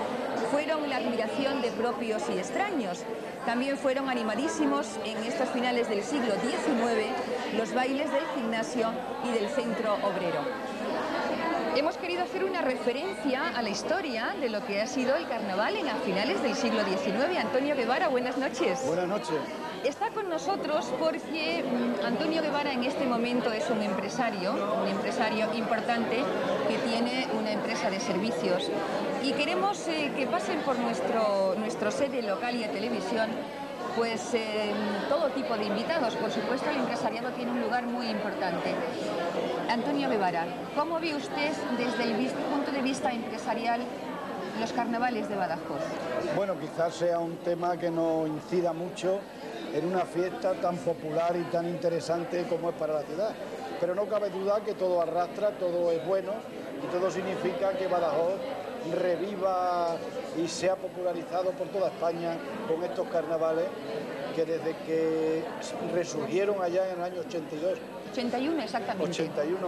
fueron 0.50 0.88
la 0.88 0.96
admiración 0.96 1.62
de 1.62 1.70
propios 1.70 2.22
y 2.34 2.38
extraños. 2.38 3.04
También 3.46 3.78
fueron 3.78 4.08
animadísimos 4.08 4.86
en 5.04 5.16
estos 5.24 5.48
finales 5.50 5.88
del 5.88 6.02
siglo 6.02 6.34
XIX 6.34 7.37
los 7.56 7.72
bailes 7.74 8.10
del 8.12 8.24
gimnasio 8.34 8.90
y 9.24 9.30
del 9.30 9.48
centro 9.48 9.94
obrero. 9.94 10.40
Hemos 11.76 11.96
querido 11.96 12.24
hacer 12.24 12.44
una 12.44 12.60
referencia 12.60 13.48
a 13.56 13.62
la 13.62 13.70
historia 13.70 14.34
de 14.40 14.48
lo 14.48 14.64
que 14.66 14.80
ha 14.82 14.86
sido 14.86 15.14
el 15.14 15.28
carnaval 15.28 15.76
en 15.76 15.86
finales 16.04 16.42
del 16.42 16.54
siglo 16.54 16.80
XIX. 16.82 17.38
Antonio 17.38 17.76
Guevara, 17.76 18.08
buenas 18.08 18.36
noches. 18.36 18.82
Buenas 18.84 19.06
noches. 19.06 19.36
Está 19.84 20.10
con 20.10 20.28
nosotros 20.28 20.92
porque 20.98 21.62
mm, 21.62 22.04
Antonio 22.04 22.42
Guevara 22.42 22.72
en 22.72 22.82
este 22.82 23.06
momento 23.06 23.52
es 23.52 23.70
un 23.70 23.80
empresario, 23.80 24.54
un 24.82 24.88
empresario 24.88 25.54
importante 25.54 26.24
que 26.66 26.78
tiene 26.78 27.28
una 27.38 27.52
empresa 27.52 27.90
de 27.90 28.00
servicios 28.00 28.70
y 29.22 29.32
queremos 29.34 29.86
eh, 29.86 30.10
que 30.16 30.26
pasen 30.26 30.60
por 30.62 30.78
nuestro, 30.80 31.54
nuestro 31.58 31.92
sede 31.92 32.22
local 32.22 32.56
y 32.56 32.60
de 32.60 32.68
televisión 32.68 33.30
pues 33.98 34.32
eh, 34.32 34.72
todo 35.08 35.28
tipo 35.30 35.56
de 35.56 35.64
invitados. 35.64 36.14
Por 36.14 36.30
supuesto, 36.30 36.70
el 36.70 36.76
empresariado 36.76 37.30
tiene 37.32 37.50
un 37.50 37.60
lugar 37.60 37.84
muy 37.84 38.06
importante. 38.06 38.72
Antonio 39.68 40.08
Guevara, 40.08 40.46
¿cómo 40.76 41.00
ve 41.00 41.16
usted 41.16 41.52
desde 41.76 42.04
el 42.04 42.30
punto 42.30 42.70
de 42.70 42.80
vista 42.80 43.12
empresarial 43.12 43.80
los 44.60 44.72
carnavales 44.72 45.28
de 45.28 45.34
Badajoz? 45.34 45.82
Bueno, 46.36 46.54
quizás 46.60 46.94
sea 46.94 47.18
un 47.18 47.38
tema 47.38 47.76
que 47.76 47.90
no 47.90 48.26
incida 48.26 48.72
mucho 48.72 49.18
en 49.74 49.84
una 49.84 50.02
fiesta 50.02 50.54
tan 50.54 50.76
popular 50.76 51.36
y 51.36 51.42
tan 51.50 51.68
interesante 51.68 52.46
como 52.48 52.70
es 52.70 52.76
para 52.76 52.94
la 52.94 53.02
ciudad. 53.02 53.34
Pero 53.80 53.96
no 53.96 54.06
cabe 54.06 54.30
duda 54.30 54.60
que 54.64 54.74
todo 54.74 55.02
arrastra, 55.02 55.50
todo 55.50 55.90
es 55.90 56.06
bueno 56.06 56.34
y 56.84 56.86
todo 56.86 57.10
significa 57.10 57.72
que 57.72 57.88
Badajoz 57.88 58.38
reviva 58.96 59.96
y 60.36 60.48
se 60.48 60.70
ha 60.70 60.76
popularizado 60.76 61.50
por 61.52 61.68
toda 61.68 61.88
España 61.88 62.36
con 62.68 62.82
estos 62.84 63.08
carnavales 63.08 63.66
que 64.34 64.44
desde 64.44 64.76
que 64.86 65.44
resurgieron 65.92 66.62
allá 66.62 66.88
en 66.92 66.98
el 66.98 67.04
año 67.04 67.20
82. 67.20 67.78
81 68.12 68.62
exactamente. 68.62 69.10
81, 69.10 69.58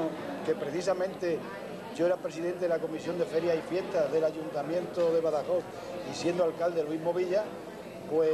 que 0.47 0.55
precisamente 0.55 1.38
yo 1.97 2.07
era 2.07 2.17
presidente 2.17 2.61
de 2.61 2.69
la 2.69 2.79
Comisión 2.79 3.19
de 3.19 3.25
Ferias 3.25 3.57
y 3.57 3.62
Fiestas 3.62 4.12
del 4.12 4.25
Ayuntamiento 4.25 5.12
de 5.12 5.21
Badajoz 5.21 5.64
y 6.11 6.14
siendo 6.14 6.45
alcalde 6.45 6.85
Luis 6.85 7.00
Movilla, 7.00 7.45
pues 8.11 8.31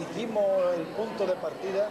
hicimos 0.00 0.44
el 0.76 0.82
punto 0.94 1.26
de 1.26 1.34
partida 1.34 1.88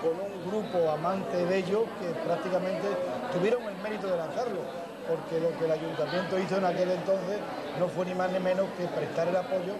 con 0.00 0.12
un 0.20 0.50
grupo 0.50 0.90
amante 0.90 1.44
de 1.46 1.58
ellos 1.58 1.82
que 2.00 2.08
prácticamente 2.26 2.86
tuvieron 3.32 3.62
el 3.64 3.76
mérito 3.82 4.06
de 4.06 4.16
lanzarlo, 4.16 4.60
porque 5.08 5.40
lo 5.40 5.56
que 5.58 5.64
el 5.66 5.72
ayuntamiento 5.72 6.38
hizo 6.38 6.56
en 6.56 6.64
aquel 6.64 6.90
entonces 6.90 7.38
no 7.78 7.88
fue 7.88 8.06
ni 8.06 8.14
más 8.14 8.30
ni 8.32 8.40
menos 8.40 8.66
que 8.76 8.86
prestar 8.86 9.28
el 9.28 9.36
apoyo 9.36 9.74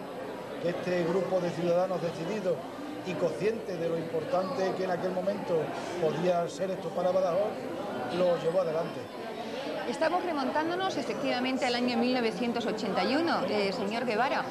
que 0.61 0.69
este 0.69 1.03
grupo 1.03 1.39
de 1.39 1.49
ciudadanos 1.51 2.01
decididos 2.01 2.55
y 3.05 3.13
conscientes 3.13 3.79
de 3.79 3.89
lo 3.89 3.97
importante 3.97 4.73
que 4.77 4.83
en 4.83 4.91
aquel 4.91 5.11
momento 5.11 5.61
podía 6.01 6.47
ser 6.49 6.71
esto 6.71 6.89
para 6.89 7.11
Badajoz, 7.11 7.51
lo 8.17 8.37
llevó 8.41 8.61
adelante. 8.61 9.01
Estamos 9.89 10.25
remontándonos 10.25 10.97
efectivamente 10.97 11.63
al 11.63 11.75
año 11.75 11.95
1981, 11.95 13.41
eh, 13.47 13.71
señor 13.71 14.05
Guevara, 14.05 14.43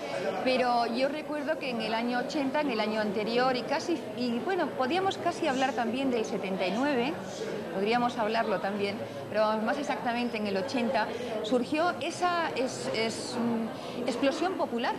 pero 0.44 0.86
yo 0.86 1.08
recuerdo 1.08 1.58
que 1.58 1.70
en 1.70 1.80
el 1.80 1.92
año 1.92 2.20
80, 2.20 2.60
en 2.60 2.70
el 2.70 2.78
año 2.78 3.00
anterior 3.00 3.56
y 3.56 3.62
casi, 3.62 4.00
y 4.16 4.38
bueno, 4.38 4.68
podíamos 4.78 5.18
casi 5.18 5.48
hablar 5.48 5.72
también 5.72 6.12
del 6.12 6.24
79, 6.24 7.12
podríamos 7.74 8.16
hablarlo 8.16 8.60
también, 8.60 8.96
pero 9.34 9.60
más 9.62 9.76
exactamente 9.78 10.36
en 10.36 10.46
el 10.46 10.56
80, 10.56 11.08
surgió 11.42 11.92
esa 12.00 12.50
mm, 12.50 14.06
explosión 14.06 14.52
popular 14.52 14.94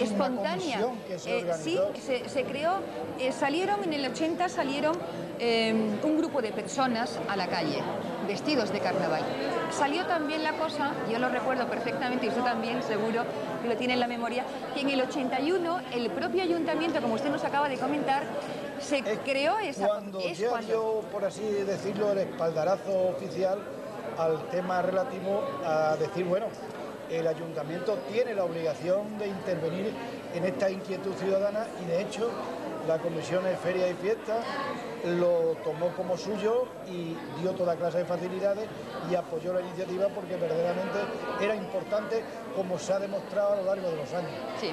espontánea. 0.00 0.80
Se 1.16 1.38
eh, 1.38 1.52
sí, 1.62 1.78
se, 2.26 2.42
creó, 2.42 2.80
eh, 3.20 3.30
salieron 3.30 3.84
en 3.84 3.92
el 3.92 4.06
80, 4.06 4.48
salieron 4.48 4.96
em, 5.38 6.00
un 6.02 6.18
grupo 6.18 6.42
de 6.42 6.50
personas 6.50 7.20
a 7.28 7.36
la 7.36 7.46
calle, 7.46 7.78
vestidos 8.26 8.72
de 8.72 8.80
carnaval. 8.80 9.22
Salió 9.70 10.04
también 10.06 10.42
la 10.42 10.54
cosa, 10.54 10.92
yo 11.08 11.20
lo 11.20 11.28
recuerdo 11.28 11.68
perfectamente, 11.68 12.26
y 12.26 12.30
usted 12.30 12.42
también 12.42 12.82
seguro 12.82 13.22
que 13.62 13.68
lo 13.68 13.76
tiene 13.76 13.94
en 13.94 14.00
la 14.00 14.08
memoria, 14.08 14.44
que 14.74 14.80
en 14.80 14.90
el 14.90 15.00
81 15.00 15.80
el 15.94 16.10
propio 16.10 16.42
ayuntamiento, 16.42 17.00
como 17.00 17.14
usted 17.14 17.30
nos 17.30 17.44
acaba 17.44 17.68
de 17.68 17.78
comentar, 17.78 18.24
se 18.80 19.02
creó 19.24 19.58
esa... 19.58 19.86
Cuando 19.86 20.20
es 20.20 20.42
cuando... 20.42 21.04
por 21.12 21.24
así 21.24 21.42
decirlo, 21.42 22.10
el 22.10 22.18
espaldarazo 22.18 23.10
oficial 23.10 23.58
al 24.18 24.48
tema 24.50 24.82
relativo 24.82 25.42
a 25.64 25.96
decir, 25.96 26.24
bueno, 26.24 26.46
el 27.10 27.26
ayuntamiento 27.26 27.98
tiene 28.10 28.34
la 28.34 28.44
obligación 28.44 29.18
de 29.18 29.28
intervenir 29.28 29.92
en 30.34 30.44
esta 30.44 30.70
inquietud 30.70 31.12
ciudadana 31.14 31.66
y 31.82 31.86
de 31.86 32.02
hecho 32.02 32.30
la 32.86 32.98
Comisión 32.98 33.44
de 33.44 33.56
Feria 33.56 33.88
y 33.88 33.94
Fiesta 33.94 34.40
lo 35.04 35.56
tomó 35.64 35.88
como 35.96 36.16
suyo 36.16 36.66
y 36.88 37.16
dio 37.40 37.52
toda 37.52 37.76
clase 37.76 37.98
de 37.98 38.04
facilidades 38.04 38.66
y 39.10 39.14
apoyó 39.14 39.52
la 39.52 39.60
iniciativa 39.60 40.08
porque 40.08 40.36
verdaderamente 40.36 40.98
era 41.40 41.54
importante 41.54 42.24
como 42.56 42.78
se 42.78 42.92
ha 42.92 42.98
demostrado 42.98 43.52
a 43.52 43.56
lo 43.56 43.64
largo 43.64 43.90
de 43.90 43.96
los 43.96 44.12
años. 44.14 44.30
Sí, 44.60 44.70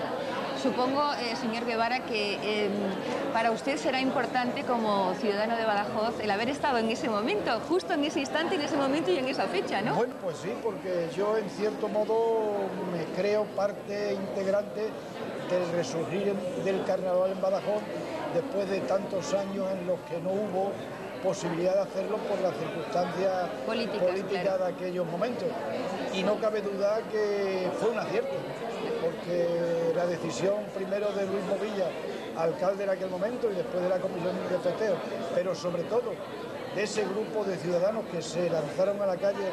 supongo, 0.61 1.13
eh, 1.13 1.35
señor 1.35 1.65
Guevara, 1.65 2.05
que 2.05 2.65
em, 2.65 2.71
para 3.33 3.51
usted 3.51 3.77
será 3.77 3.99
importante 3.99 4.63
como 4.63 5.13
ciudadano 5.15 5.57
de 5.57 5.65
Badajoz 5.65 6.19
el 6.19 6.31
haber 6.31 6.49
estado 6.49 6.77
en 6.77 6.89
ese 6.89 7.09
momento, 7.09 7.59
justo 7.67 7.93
en 7.93 8.03
ese 8.03 8.19
instante, 8.21 8.55
en 8.55 8.61
ese 8.61 8.77
momento 8.77 9.11
y 9.11 9.17
en 9.17 9.27
esa 9.27 9.45
fecha, 9.47 9.81
¿no? 9.81 9.95
Bueno, 9.95 10.13
pues 10.21 10.37
sí, 10.37 10.53
porque 10.63 11.09
yo 11.15 11.37
en 11.37 11.49
cierto 11.49 11.87
modo 11.89 12.51
me 12.91 13.03
creo 13.15 13.45
parte 13.55 14.13
integrante 14.13 14.89
del 15.53 15.71
resurgir 15.71 16.33
del 16.65 16.83
carnaval 16.85 17.31
en 17.31 17.41
Badajoz 17.41 17.81
después 18.33 18.69
de 18.69 18.79
tantos 18.81 19.33
años 19.33 19.67
en 19.71 19.85
los 19.85 19.99
que 20.01 20.19
no 20.19 20.31
hubo 20.31 20.71
posibilidad 21.21 21.75
de 21.75 21.81
hacerlo 21.81 22.17
por 22.17 22.39
las 22.41 22.53
circunstancias 22.57 23.49
políticas, 23.65 24.59
de 24.59 24.65
aquellos 24.65 25.05
momentos. 25.07 25.47
Y 26.13 26.23
no 26.23 26.35
cabe 26.39 26.61
duda 26.61 26.99
que 27.11 27.69
fue 27.79 27.91
un 27.91 27.99
acierto, 27.99 28.35
porque 29.01 29.93
la 29.95 30.05
decisión 30.05 30.65
primero 30.75 31.11
de 31.13 31.25
Luis 31.25 31.43
Movilla, 31.45 31.87
alcalde 32.37 32.83
en 32.83 32.89
aquel 32.89 33.09
momento, 33.09 33.49
y 33.49 33.55
después 33.55 33.81
de 33.83 33.89
la 33.89 33.99
comisión 33.99 34.35
de 34.49 34.59
festeo, 34.59 34.95
pero 35.33 35.55
sobre 35.55 35.83
todo 35.83 36.11
de 36.75 36.83
ese 36.83 37.05
grupo 37.05 37.45
de 37.45 37.55
ciudadanos 37.57 38.03
que 38.11 38.21
se 38.21 38.49
lanzaron 38.49 39.01
a 39.01 39.05
la 39.05 39.15
calle 39.15 39.47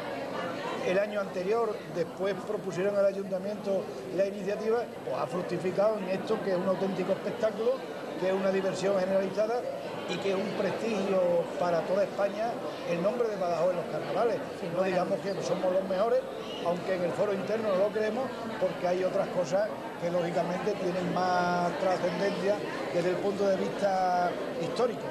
el 0.87 0.99
año 0.99 1.21
anterior, 1.21 1.75
después 1.95 2.35
propusieron 2.47 2.95
al 2.95 3.05
ayuntamiento 3.05 3.83
la 4.15 4.25
iniciativa, 4.25 4.79
pues 5.03 5.15
ha 5.15 5.27
fructificado 5.27 5.97
en 5.97 6.09
esto 6.09 6.41
que 6.43 6.51
es 6.51 6.57
un 6.57 6.67
auténtico 6.67 7.11
espectáculo 7.13 7.73
que 8.21 8.27
es 8.27 8.33
una 8.33 8.51
diversión 8.51 8.99
generalizada 8.99 9.61
y 10.07 10.15
que 10.17 10.29
es 10.29 10.35
un 10.35 10.49
prestigio 10.51 11.43
para 11.59 11.81
toda 11.81 12.03
España 12.03 12.51
el 12.89 13.01
nombre 13.01 13.27
de 13.27 13.35
Badajoz 13.35 13.71
en 13.71 13.77
los 13.77 13.85
carnavales. 13.85 14.37
No 14.75 14.83
digamos 14.83 15.19
que 15.21 15.33
somos 15.41 15.73
los 15.73 15.83
mejores, 15.89 16.19
aunque 16.65 16.95
en 16.95 17.03
el 17.03 17.11
foro 17.11 17.33
interno 17.33 17.69
no 17.69 17.77
lo 17.77 17.87
creemos, 17.87 18.25
porque 18.59 18.87
hay 18.87 19.03
otras 19.03 19.27
cosas 19.29 19.67
que 20.01 20.11
lógicamente 20.11 20.73
tienen 20.73 21.13
más 21.15 21.71
trascendencia 21.79 22.57
desde 22.93 23.09
el 23.09 23.15
punto 23.17 23.47
de 23.47 23.55
vista 23.57 24.29
histórico. 24.61 25.01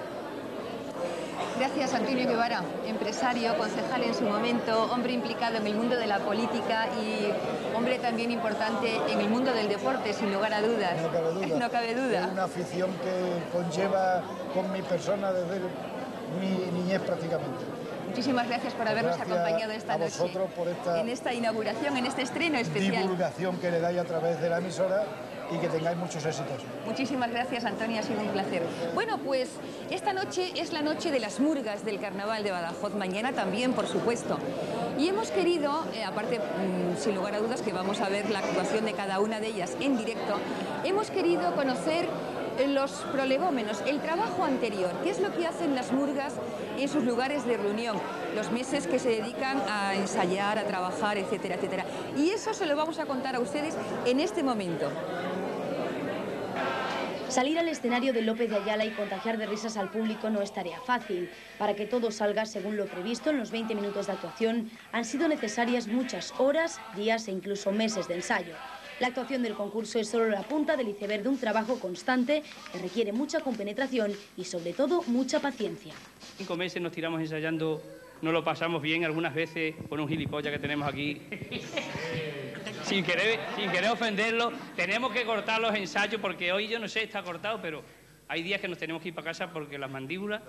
Gracias, 1.58 1.94
Antonio 1.94 2.26
Guevara, 2.26 2.62
empresario, 2.86 3.56
concejal 3.56 4.02
en 4.02 4.14
su 4.14 4.24
momento, 4.24 4.84
hombre 4.92 5.12
implicado 5.12 5.56
en 5.56 5.66
el 5.66 5.74
mundo 5.74 5.96
de 5.96 6.06
la 6.06 6.18
política 6.18 6.88
y 7.02 7.30
hombre 7.76 7.98
también 7.98 8.30
importante 8.30 8.96
en 9.08 9.20
el 9.20 9.28
mundo 9.28 9.52
del 9.52 9.68
deporte, 9.68 10.12
sin 10.12 10.32
lugar 10.32 10.54
a 10.54 10.62
dudas. 10.62 11.00
No 11.00 11.10
cabe 11.10 11.32
duda. 11.32 11.58
No 11.58 11.70
cabe 11.70 11.94
duda. 11.94 12.20
Es 12.20 12.32
una 12.32 12.44
afición 12.44 12.90
que 13.02 13.56
conlleva 13.56 14.22
con 14.54 14.72
mi 14.72 14.82
persona 14.82 15.32
desde 15.32 15.60
mi 16.40 16.78
niñez 16.80 17.00
prácticamente. 17.02 17.64
Muchísimas 18.06 18.48
gracias 18.48 18.74
por 18.74 18.88
habernos 18.88 19.20
acompañado 19.20 19.72
esta 19.72 19.96
noche 19.96 20.18
por 20.56 20.68
esta 20.68 21.00
en 21.00 21.08
esta 21.08 21.32
inauguración, 21.32 21.96
en 21.96 22.06
este 22.06 22.22
estreno 22.22 22.58
especial. 22.58 23.02
Divulgación 23.02 23.56
que 23.58 23.70
le 23.70 23.80
dais 23.80 23.98
a 23.98 24.04
través 24.04 24.40
de 24.40 24.48
la 24.48 24.58
emisora 24.58 25.04
y 25.50 25.58
que 25.58 25.68
tengáis 25.68 25.96
muchos 25.96 26.24
éxitos. 26.24 26.62
Muchísimas 26.86 27.30
gracias, 27.30 27.64
Antonia, 27.64 28.00
ha 28.00 28.02
sido 28.02 28.20
un 28.20 28.28
placer. 28.28 28.62
Bueno, 28.94 29.18
pues 29.18 29.48
esta 29.90 30.12
noche 30.12 30.52
es 30.56 30.72
la 30.72 30.82
noche 30.82 31.10
de 31.10 31.20
las 31.20 31.40
murgas 31.40 31.84
del 31.84 32.00
Carnaval 32.00 32.42
de 32.42 32.50
Badajoz, 32.50 32.94
mañana 32.94 33.32
también, 33.32 33.72
por 33.72 33.86
supuesto. 33.86 34.38
Y 34.98 35.08
hemos 35.08 35.30
querido, 35.30 35.84
eh, 35.94 36.04
aparte, 36.04 36.38
mm, 36.38 36.98
sin 36.98 37.14
lugar 37.14 37.34
a 37.34 37.40
dudas, 37.40 37.62
que 37.62 37.72
vamos 37.72 38.00
a 38.00 38.08
ver 38.08 38.30
la 38.30 38.40
actuación 38.40 38.84
de 38.84 38.92
cada 38.92 39.20
una 39.20 39.40
de 39.40 39.48
ellas 39.48 39.76
en 39.80 39.96
directo, 39.96 40.38
hemos 40.84 41.10
querido 41.10 41.54
conocer 41.54 42.06
los 42.68 42.90
prolegómenos, 43.12 43.82
el 43.86 44.00
trabajo 44.00 44.44
anterior, 44.44 44.92
qué 45.02 45.10
es 45.10 45.20
lo 45.20 45.34
que 45.34 45.46
hacen 45.46 45.74
las 45.74 45.92
murgas 45.92 46.34
en 46.78 46.88
sus 46.88 47.04
lugares 47.04 47.46
de 47.46 47.56
reunión, 47.56 47.96
los 48.34 48.50
meses 48.50 48.86
que 48.86 48.98
se 48.98 49.10
dedican 49.10 49.62
a 49.68 49.94
ensayar, 49.94 50.58
a 50.58 50.64
trabajar, 50.64 51.18
etcétera, 51.18 51.56
etcétera. 51.56 51.84
Y 52.16 52.30
eso 52.30 52.54
se 52.54 52.66
lo 52.66 52.76
vamos 52.76 52.98
a 52.98 53.06
contar 53.06 53.36
a 53.36 53.40
ustedes 53.40 53.74
en 54.06 54.20
este 54.20 54.42
momento. 54.42 54.90
Salir 57.28 57.60
al 57.60 57.68
escenario 57.68 58.12
de 58.12 58.22
López 58.22 58.50
de 58.50 58.56
Ayala 58.56 58.84
y 58.84 58.90
contagiar 58.90 59.38
de 59.38 59.46
risas 59.46 59.76
al 59.76 59.88
público 59.88 60.30
no 60.30 60.42
es 60.42 60.52
tarea 60.52 60.80
fácil. 60.80 61.30
Para 61.58 61.76
que 61.76 61.86
todo 61.86 62.10
salga 62.10 62.44
según 62.44 62.76
lo 62.76 62.86
previsto 62.86 63.30
en 63.30 63.38
los 63.38 63.52
20 63.52 63.76
minutos 63.76 64.08
de 64.08 64.14
actuación, 64.14 64.68
han 64.90 65.04
sido 65.04 65.28
necesarias 65.28 65.86
muchas 65.86 66.34
horas, 66.38 66.80
días 66.96 67.28
e 67.28 67.30
incluso 67.30 67.70
meses 67.70 68.08
de 68.08 68.16
ensayo. 68.16 68.54
La 68.98 69.06
actuación 69.06 69.42
del 69.42 69.54
concurso 69.54 70.00
es 70.00 70.08
solo 70.08 70.28
la 70.28 70.42
punta 70.42 70.76
del 70.76 70.88
iceberg 70.88 71.22
de 71.22 71.28
un 71.28 71.38
trabajo 71.38 71.78
constante 71.78 72.42
que 72.72 72.78
requiere 72.80 73.12
mucha 73.12 73.40
compenetración 73.40 74.12
y 74.36 74.44
sobre 74.44 74.72
todo 74.72 75.02
mucha 75.06 75.38
paciencia. 75.38 75.94
Cinco 76.36 76.56
meses 76.56 76.82
nos 76.82 76.90
tiramos 76.90 77.20
ensayando, 77.20 77.80
no 78.22 78.32
lo 78.32 78.44
pasamos 78.44 78.82
bien 78.82 79.04
algunas 79.04 79.34
veces 79.34 79.74
con 79.88 80.00
un 80.00 80.08
gilipollas 80.08 80.52
que 80.52 80.58
tenemos 80.58 80.88
aquí. 80.88 81.20
sin 82.84 83.04
querer, 83.04 83.40
sin 83.56 83.70
querer 83.70 83.90
ofenderlo, 83.90 84.52
tenemos 84.76 85.12
que 85.12 85.24
cortar 85.24 85.60
los 85.60 85.74
ensayos 85.74 86.20
porque 86.20 86.52
hoy 86.52 86.68
yo 86.68 86.78
no 86.78 86.88
sé, 86.88 87.04
está 87.04 87.22
cortado, 87.22 87.60
pero 87.62 87.82
hay 88.28 88.42
días 88.42 88.60
que 88.60 88.68
nos 88.68 88.78
tenemos 88.78 89.02
que 89.02 89.08
ir 89.08 89.14
para 89.14 89.26
casa 89.26 89.52
porque 89.52 89.78
las 89.78 89.90
mandíbulas 89.90 90.42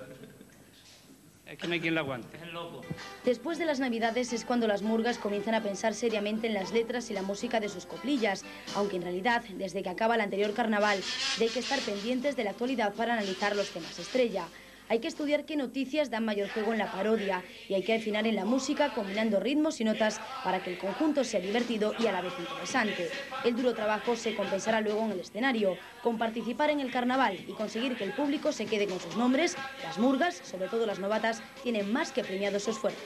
es 1.51 1.58
que 1.58 1.68
no 1.68 1.74
hay 1.74 1.82
quien 1.82 1.96
la 1.96 2.01
aguante. 2.01 2.38
Es 2.38 2.54
loco. 2.54 2.82
Después 3.25 3.58
de 3.58 3.66
las 3.66 3.80
Navidades 3.80 4.32
es 4.32 4.46
cuando 4.46 4.68
las 4.68 4.84
murgas 4.84 5.18
comienzan 5.18 5.54
a 5.54 5.62
pensar 5.62 5.94
seriamente 5.94 6.48
en 6.48 6.54
las 6.54 6.72
letras 6.72 7.12
y 7.12 7.13
la 7.13 7.24
música 7.24 7.60
de 7.60 7.68
sus 7.68 7.86
coplillas, 7.86 8.46
aunque 8.75 8.96
en 8.96 9.01
realidad, 9.01 9.44
desde 9.56 9.84
que 9.84 9.90
acaba 9.90 10.16
el 10.16 10.22
anterior 10.22 10.54
carnaval, 10.54 11.01
hay 11.40 11.50
que 11.50 11.60
estar 11.60 11.80
pendientes 11.80 12.38
de 12.38 12.46
la 12.46 12.51
actualidad 12.51 12.94
para 12.94 13.13
analizar 13.13 13.54
los 13.56 13.70
temas 13.70 14.00
estrella. 14.00 14.46
Hay 14.92 15.00
que 15.00 15.08
estudiar 15.08 15.46
qué 15.46 15.56
noticias 15.56 16.10
dan 16.10 16.26
mayor 16.26 16.50
juego 16.50 16.74
en 16.74 16.80
la 16.80 16.92
parodia 16.92 17.42
y 17.70 17.76
hay 17.76 17.82
que 17.82 17.96
afinar 17.96 18.28
en 18.28 18.36
la 18.36 18.44
música 18.44 18.94
combinando 18.94 19.40
ritmos 19.40 19.80
y 19.80 19.86
notas 19.86 20.20
para 20.44 20.62
que 20.62 20.70
el 20.70 20.78
conjunto 20.78 21.24
sea 21.24 21.40
divertido 21.40 21.96
y 21.98 22.08
a 22.08 22.12
la 22.12 22.20
vez 22.20 22.34
interesante. 22.38 23.08
El 23.46 23.56
duro 23.56 23.74
trabajo 23.74 24.18
se 24.18 24.36
compensará 24.36 24.82
luego 24.82 25.06
en 25.06 25.12
el 25.12 25.22
escenario, 25.22 25.78
con 26.04 26.18
participar 26.18 26.72
en 26.72 26.82
el 26.82 26.92
carnaval 26.92 27.40
y 27.48 27.54
conseguir 27.54 27.96
que 27.96 28.04
el 28.04 28.12
público 28.12 28.52
se 28.52 28.66
quede 28.66 28.86
con 28.86 29.00
sus 29.00 29.16
nombres. 29.16 29.56
Las 29.82 29.98
murgas, 29.98 30.36
sobre 30.44 30.68
todo 30.68 30.86
las 30.86 31.00
novatas, 31.00 31.42
tienen 31.64 31.90
más 31.94 32.12
que 32.12 32.26
premiado 32.26 32.60
su 32.60 32.72
esfuerzo. 32.72 33.00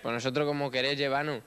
Pues 0.00 0.14
nosotros 0.14 0.46
como 0.46 0.70
querer 0.70 0.96
llevarnos, 0.96 1.42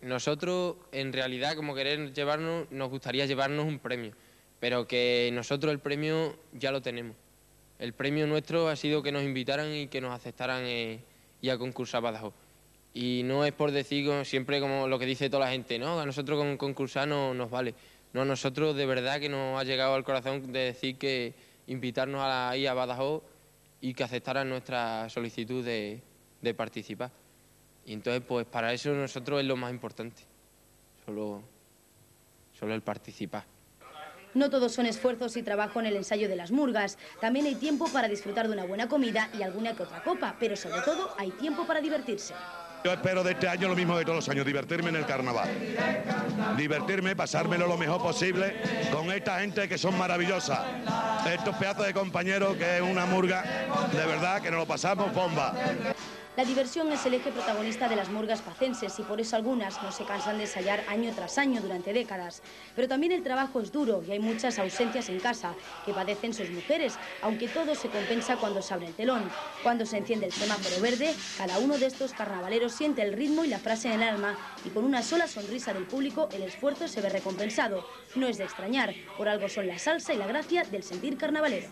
nosotros 0.00 0.76
en 0.92 1.12
realidad 1.12 1.56
como 1.56 1.74
querer 1.74 2.12
llevarnos, 2.12 2.70
nos 2.70 2.88
gustaría 2.88 3.26
llevarnos 3.26 3.64
un 3.64 3.80
premio, 3.80 4.12
pero 4.60 4.86
que 4.86 5.30
nosotros 5.32 5.72
el 5.72 5.80
premio 5.80 6.36
ya 6.52 6.70
lo 6.70 6.80
tenemos. 6.80 7.16
El 7.78 7.92
premio 7.92 8.26
nuestro 8.26 8.68
ha 8.68 8.76
sido 8.76 9.02
que 9.02 9.12
nos 9.12 9.22
invitaran 9.24 9.74
y 9.74 9.88
que 9.88 10.00
nos 10.00 10.14
aceptaran 10.14 10.62
eh, 10.64 11.00
y 11.40 11.48
a 11.50 11.58
concursar 11.58 12.02
Badajoz. 12.02 12.34
Y 12.94 13.22
no 13.24 13.44
es 13.44 13.52
por 13.52 13.72
decir 13.72 14.08
siempre 14.24 14.60
como 14.60 14.86
lo 14.86 14.98
que 14.98 15.06
dice 15.06 15.28
toda 15.28 15.46
la 15.46 15.50
gente, 15.50 15.78
no, 15.78 16.00
a 16.00 16.06
nosotros 16.06 16.38
con 16.38 16.56
concursar 16.56 17.08
no 17.08 17.34
nos 17.34 17.50
vale. 17.50 17.74
No, 18.12 18.22
a 18.22 18.24
nosotros 18.24 18.76
de 18.76 18.86
verdad 18.86 19.18
que 19.18 19.28
nos 19.28 19.60
ha 19.60 19.64
llegado 19.64 19.94
al 19.94 20.04
corazón 20.04 20.52
de 20.52 20.60
decir 20.60 20.96
que 20.96 21.34
invitarnos 21.66 22.20
a 22.22 22.56
ir 22.56 22.68
a 22.68 22.74
Badajoz 22.74 23.22
y 23.80 23.92
que 23.94 24.04
aceptaran 24.04 24.48
nuestra 24.48 25.08
solicitud 25.10 25.64
de, 25.64 26.00
de 26.40 26.54
participar. 26.54 27.10
Y 27.84 27.92
entonces, 27.92 28.22
pues 28.26 28.46
para 28.46 28.72
eso 28.72 28.92
nosotros 28.92 29.40
es 29.40 29.46
lo 29.46 29.56
más 29.56 29.72
importante, 29.72 30.22
solo, 31.04 31.42
solo 32.58 32.74
el 32.74 32.82
participar. 32.82 33.53
No 34.34 34.50
todos 34.50 34.72
son 34.72 34.86
esfuerzos 34.86 35.36
y 35.36 35.42
trabajo 35.42 35.80
en 35.80 35.86
el 35.86 35.96
ensayo 35.96 36.28
de 36.28 36.36
las 36.36 36.50
murgas. 36.50 36.98
También 37.20 37.46
hay 37.46 37.54
tiempo 37.54 37.88
para 37.88 38.08
disfrutar 38.08 38.48
de 38.48 38.52
una 38.52 38.64
buena 38.64 38.88
comida 38.88 39.28
y 39.38 39.42
alguna 39.42 39.74
que 39.74 39.84
otra 39.84 40.02
copa, 40.02 40.34
pero 40.40 40.56
sobre 40.56 40.80
todo 40.82 41.14
hay 41.18 41.30
tiempo 41.30 41.66
para 41.66 41.80
divertirse. 41.80 42.34
Yo 42.84 42.92
espero 42.92 43.24
de 43.24 43.32
este 43.32 43.48
año 43.48 43.68
lo 43.68 43.74
mismo 43.74 43.96
de 43.96 44.04
todos 44.04 44.16
los 44.16 44.28
años, 44.28 44.44
divertirme 44.44 44.90
en 44.90 44.96
el 44.96 45.06
carnaval. 45.06 45.48
Divertirme, 46.58 47.16
pasármelo 47.16 47.66
lo 47.66 47.78
mejor 47.78 48.02
posible 48.02 48.60
con 48.92 49.10
esta 49.10 49.40
gente 49.40 49.66
que 49.66 49.78
son 49.78 49.96
maravillosas. 49.96 50.60
Estos 51.26 51.56
pedazos 51.56 51.86
de 51.86 51.94
compañeros 51.94 52.56
que 52.58 52.76
es 52.76 52.82
una 52.82 53.06
murga, 53.06 53.42
de 53.90 54.04
verdad 54.04 54.42
que 54.42 54.50
nos 54.50 54.60
lo 54.60 54.66
pasamos 54.66 55.14
bomba. 55.14 55.54
La 56.36 56.44
diversión 56.44 56.90
es 56.90 57.06
el 57.06 57.14
eje 57.14 57.30
protagonista 57.30 57.88
de 57.88 57.94
las 57.94 58.08
murgas 58.08 58.42
pacenses 58.42 58.98
y 58.98 59.02
por 59.02 59.20
eso 59.20 59.36
algunas 59.36 59.80
no 59.84 59.92
se 59.92 60.04
cansan 60.04 60.38
de 60.38 60.44
ensayar 60.44 60.82
año 60.88 61.12
tras 61.14 61.38
año 61.38 61.60
durante 61.60 61.92
décadas. 61.92 62.42
Pero 62.74 62.88
también 62.88 63.12
el 63.12 63.22
trabajo 63.22 63.60
es 63.60 63.70
duro 63.70 64.02
y 64.04 64.10
hay 64.10 64.18
muchas 64.18 64.58
ausencias 64.58 65.08
en 65.10 65.20
casa 65.20 65.54
que 65.86 65.94
padecen 65.94 66.34
sus 66.34 66.50
mujeres, 66.50 66.98
aunque 67.22 67.46
todo 67.46 67.76
se 67.76 67.88
compensa 67.88 68.36
cuando 68.36 68.62
se 68.62 68.74
abre 68.74 68.88
el 68.88 68.94
telón. 68.94 69.30
Cuando 69.62 69.86
se 69.86 69.98
enciende 69.98 70.26
el 70.26 70.32
semáforo 70.32 70.80
verde, 70.80 71.14
cada 71.38 71.60
uno 71.60 71.78
de 71.78 71.86
estos 71.86 72.12
carnavaleros 72.14 72.72
siente 72.72 73.02
el 73.02 73.12
ritmo 73.12 73.44
y 73.44 73.48
la 73.48 73.60
frase 73.60 73.86
en 73.92 74.02
el 74.02 74.08
alma 74.08 74.36
y 74.64 74.70
con 74.70 74.82
una 74.82 75.02
sola 75.02 75.28
sonrisa 75.28 75.72
del 75.72 75.84
público 75.84 76.28
el 76.32 76.42
esfuerzo 76.42 76.88
se 76.88 77.00
ve 77.00 77.10
recompensado. 77.10 77.86
No 78.16 78.26
es 78.26 78.38
de 78.38 78.44
extrañar, 78.44 78.92
por 79.16 79.28
algo 79.28 79.48
son 79.48 79.68
la 79.68 79.78
salsa 79.78 80.12
y 80.12 80.16
la 80.16 80.26
gracia 80.26 80.64
del 80.64 80.82
sentir 80.82 81.16
carnavalero. 81.16 81.68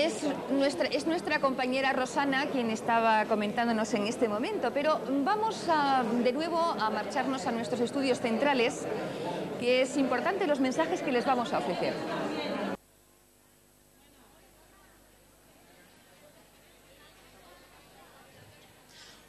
Es 0.00 0.22
nuestra, 0.50 0.88
es 0.88 1.06
nuestra 1.06 1.42
compañera 1.42 1.92
Rosana 1.92 2.46
quien 2.46 2.70
estaba 2.70 3.26
comentándonos 3.26 3.92
en 3.92 4.06
este 4.06 4.28
momento, 4.28 4.72
pero 4.72 4.98
vamos 5.26 5.66
de 6.24 6.32
nuevo 6.32 6.58
a 6.58 6.88
marcharnos 6.88 7.46
a 7.46 7.52
nuestros 7.52 7.82
estudios 7.82 8.18
centrales, 8.18 8.86
que 9.58 9.82
es 9.82 9.98
importante 9.98 10.46
los 10.46 10.58
mensajes 10.58 11.02
que 11.02 11.12
les 11.12 11.26
vamos 11.26 11.52
a 11.52 11.58
ofrecer. 11.58 11.92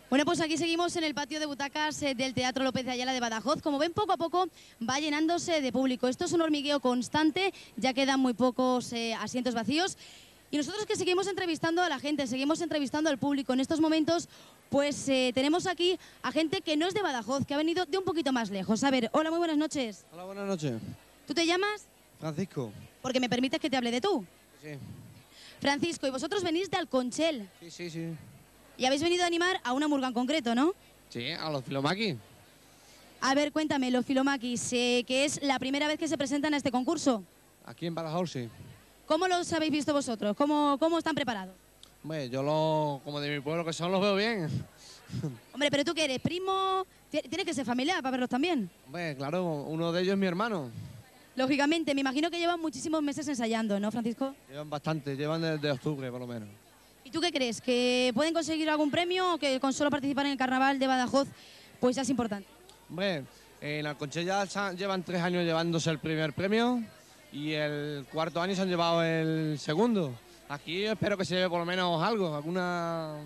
Bueno, 0.10 0.24
pues 0.24 0.40
aquí 0.40 0.58
seguimos 0.58 0.96
en 0.96 1.04
el 1.04 1.14
patio 1.14 1.42
de 1.42 1.48
butacas 1.48 2.02
eh, 2.02 2.16
del 2.16 2.34
Teatro 2.34 2.64
López 2.64 2.86
de 2.86 2.92
Ayala 2.92 3.14
de 3.14 3.20
Badajoz. 3.20 3.62
Como 3.62 3.78
ven, 3.78 3.94
poco 3.94 4.14
a 4.14 4.18
poco 4.18 4.48
va 4.82 5.00
llenándose 5.00 5.62
de 5.62 5.72
público. 5.72 6.08
Esto 6.08 6.26
es 6.26 6.34
un 6.34 6.42
hormigueo 6.42 6.80
constante, 6.80 7.54
ya 7.76 7.94
quedan 7.94 8.22
muy 8.22 8.34
pocos 8.34 8.92
eh, 8.94 9.14
asientos 9.14 9.54
vacíos. 9.54 9.98
Y 10.52 10.58
nosotros 10.58 10.86
que 10.86 10.98
seguimos 10.98 11.28
entrevistando 11.28 11.82
a 11.82 11.88
la 11.88 11.98
gente, 11.98 12.28
seguimos 12.28 12.60
entrevistando 12.60 13.10
al 13.10 13.18
público. 13.18 13.54
En 13.54 13.62
estos 13.62 13.80
momentos, 13.80 14.28
pues 14.70 15.08
eh, 15.08 15.32
tenemos 15.34 15.66
aquí 15.66 15.98
a 16.22 16.32
gente 16.34 16.60
que 16.60 16.76
no 16.76 16.88
es 16.88 16.94
de 16.94 17.02
Badajoz, 17.02 17.46
que 17.46 17.54
ha 17.54 17.58
venido 17.58 17.86
de 17.86 17.98
un 17.98 18.04
poquito 18.04 18.34
más 18.34 18.50
lejos. 18.50 18.84
A 18.84 18.92
ver, 18.92 19.10
hola, 19.14 19.30
muy 19.30 19.40
buenas 19.40 19.58
noches. 19.58 20.06
Hola, 20.12 20.26
buenas 20.26 20.46
noches. 20.46 20.74
¿Tú 21.26 21.34
te 21.34 21.46
llamas? 21.46 21.86
Francisco. 22.20 22.70
Porque 23.02 23.22
me 23.22 23.30
permites 23.30 23.62
que 23.62 23.70
te 23.70 23.78
hable 23.78 23.92
de 23.92 24.02
tú. 24.02 24.26
Sí. 24.62 24.72
Francisco, 25.62 26.06
y 26.06 26.10
vosotros 26.10 26.44
venís 26.44 26.70
de 26.70 26.78
Alconchel. 26.78 27.48
Sí, 27.62 27.72
sí, 27.72 27.90
sí. 27.90 28.10
Y 28.78 28.86
habéis 28.86 29.02
venido 29.02 29.24
a 29.24 29.28
animar 29.28 29.62
a 29.64 29.72
una 29.72 29.88
murga 29.88 30.10
en 30.10 30.14
concreto, 30.14 30.54
¿no? 30.54 30.74
Sí, 31.10 31.32
a 31.32 31.50
los 31.50 31.64
filomaquis. 31.64 32.18
A 33.22 33.36
ver, 33.36 33.54
cuéntame, 33.54 33.90
los 33.90 34.06
filomaquis, 34.06 34.74
eh, 34.74 35.06
que 35.08 35.24
es 35.24 35.42
la 35.44 35.60
primera 35.60 35.88
vez 35.88 35.98
que 35.98 36.10
se 36.10 36.18
presentan 36.18 36.54
a 36.56 36.58
este 36.58 36.72
concurso. 36.72 37.24
Aquí 37.66 37.86
en 37.86 37.96
Badajoz, 37.96 38.32
sí. 38.32 38.50
¿Cómo 39.12 39.28
los 39.28 39.52
habéis 39.52 39.74
visto 39.74 39.92
vosotros? 39.92 40.38
¿Cómo, 40.38 40.78
cómo 40.80 40.98
están 40.98 41.14
preparados? 41.14 41.54
Hombre, 42.02 42.30
yo 42.30 42.42
lo, 42.42 43.02
como 43.04 43.20
de 43.20 43.30
mi 43.36 43.42
pueblo 43.42 43.66
que 43.66 43.74
son, 43.74 43.92
los 43.92 44.00
veo 44.00 44.16
bien. 44.16 44.48
Hombre, 45.54 45.70
pero 45.70 45.84
tú 45.84 45.94
que 45.94 46.06
eres 46.06 46.22
primo, 46.22 46.86
ti- 47.10 47.20
tienes 47.24 47.46
que 47.46 47.54
ser 47.54 47.66
familiar 47.66 47.98
para 48.02 48.12
verlos 48.12 48.30
también. 48.30 48.70
Hombre, 48.86 49.14
claro, 49.18 49.44
uno 49.68 49.92
de 49.92 50.02
ellos 50.04 50.14
es 50.14 50.18
mi 50.18 50.28
hermano. 50.28 50.70
Lógicamente, 51.36 51.94
me 51.94 52.00
imagino 52.00 52.32
que 52.32 52.40
llevan 52.40 52.62
muchísimos 52.62 53.04
meses 53.04 53.28
ensayando, 53.28 53.78
¿no, 53.82 53.92
Francisco? 53.92 54.34
Llevan 54.50 54.70
bastante, 54.70 55.18
llevan 55.18 55.42
desde 55.42 55.72
octubre 55.72 56.10
por 56.10 56.22
lo 56.22 56.28
menos. 56.28 56.48
¿Y 57.04 57.12
tú 57.12 57.20
qué 57.20 57.34
crees? 57.34 57.60
¿Que 57.60 58.14
pueden 58.16 58.34
conseguir 58.34 58.70
algún 58.70 58.92
premio 58.92 59.34
o 59.34 59.38
que 59.38 59.60
con 59.60 59.74
solo 59.74 59.90
participar 59.92 60.26
en 60.26 60.32
el 60.32 60.38
carnaval 60.38 60.80
de 60.80 60.88
Badajoz 60.88 61.28
pues 61.82 61.98
ya 61.98 62.04
es 62.04 62.10
importante? 62.10 62.48
Hombre, 62.90 63.26
en 63.60 63.86
Alconchel 63.88 64.24
ya 64.26 64.46
sa- 64.46 64.72
llevan 64.72 65.04
tres 65.04 65.22
años 65.22 65.44
llevándose 65.44 65.90
el 65.90 66.00
primer 66.00 66.32
premio 66.32 66.82
y 67.32 67.54
el 67.54 68.06
cuarto 68.12 68.42
año 68.42 68.56
se 68.56 68.62
han 68.62 68.70
llevado 68.70 69.04
el 69.04 69.58
segundo. 69.60 70.14
Aquí 70.50 70.84
yo 70.84 70.92
espero 70.92 71.18
que 71.18 71.26
se 71.26 71.36
lleve 71.36 71.50
por 71.50 71.60
lo 71.60 71.66
menos 71.66 72.04
algo, 72.04 72.36
alguna, 72.36 73.18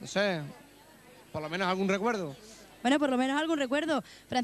no 0.00 0.06
sé, 0.06 0.40
por 1.32 1.42
lo 1.42 1.48
menos 1.48 1.68
algún 1.68 1.88
recuerdo. 1.88 2.34
Bueno, 2.82 2.98
por 2.98 3.10
lo 3.10 3.16
menos 3.16 3.40
algún 3.40 3.58
recuerdo. 3.58 4.02
Francisco. 4.28 4.42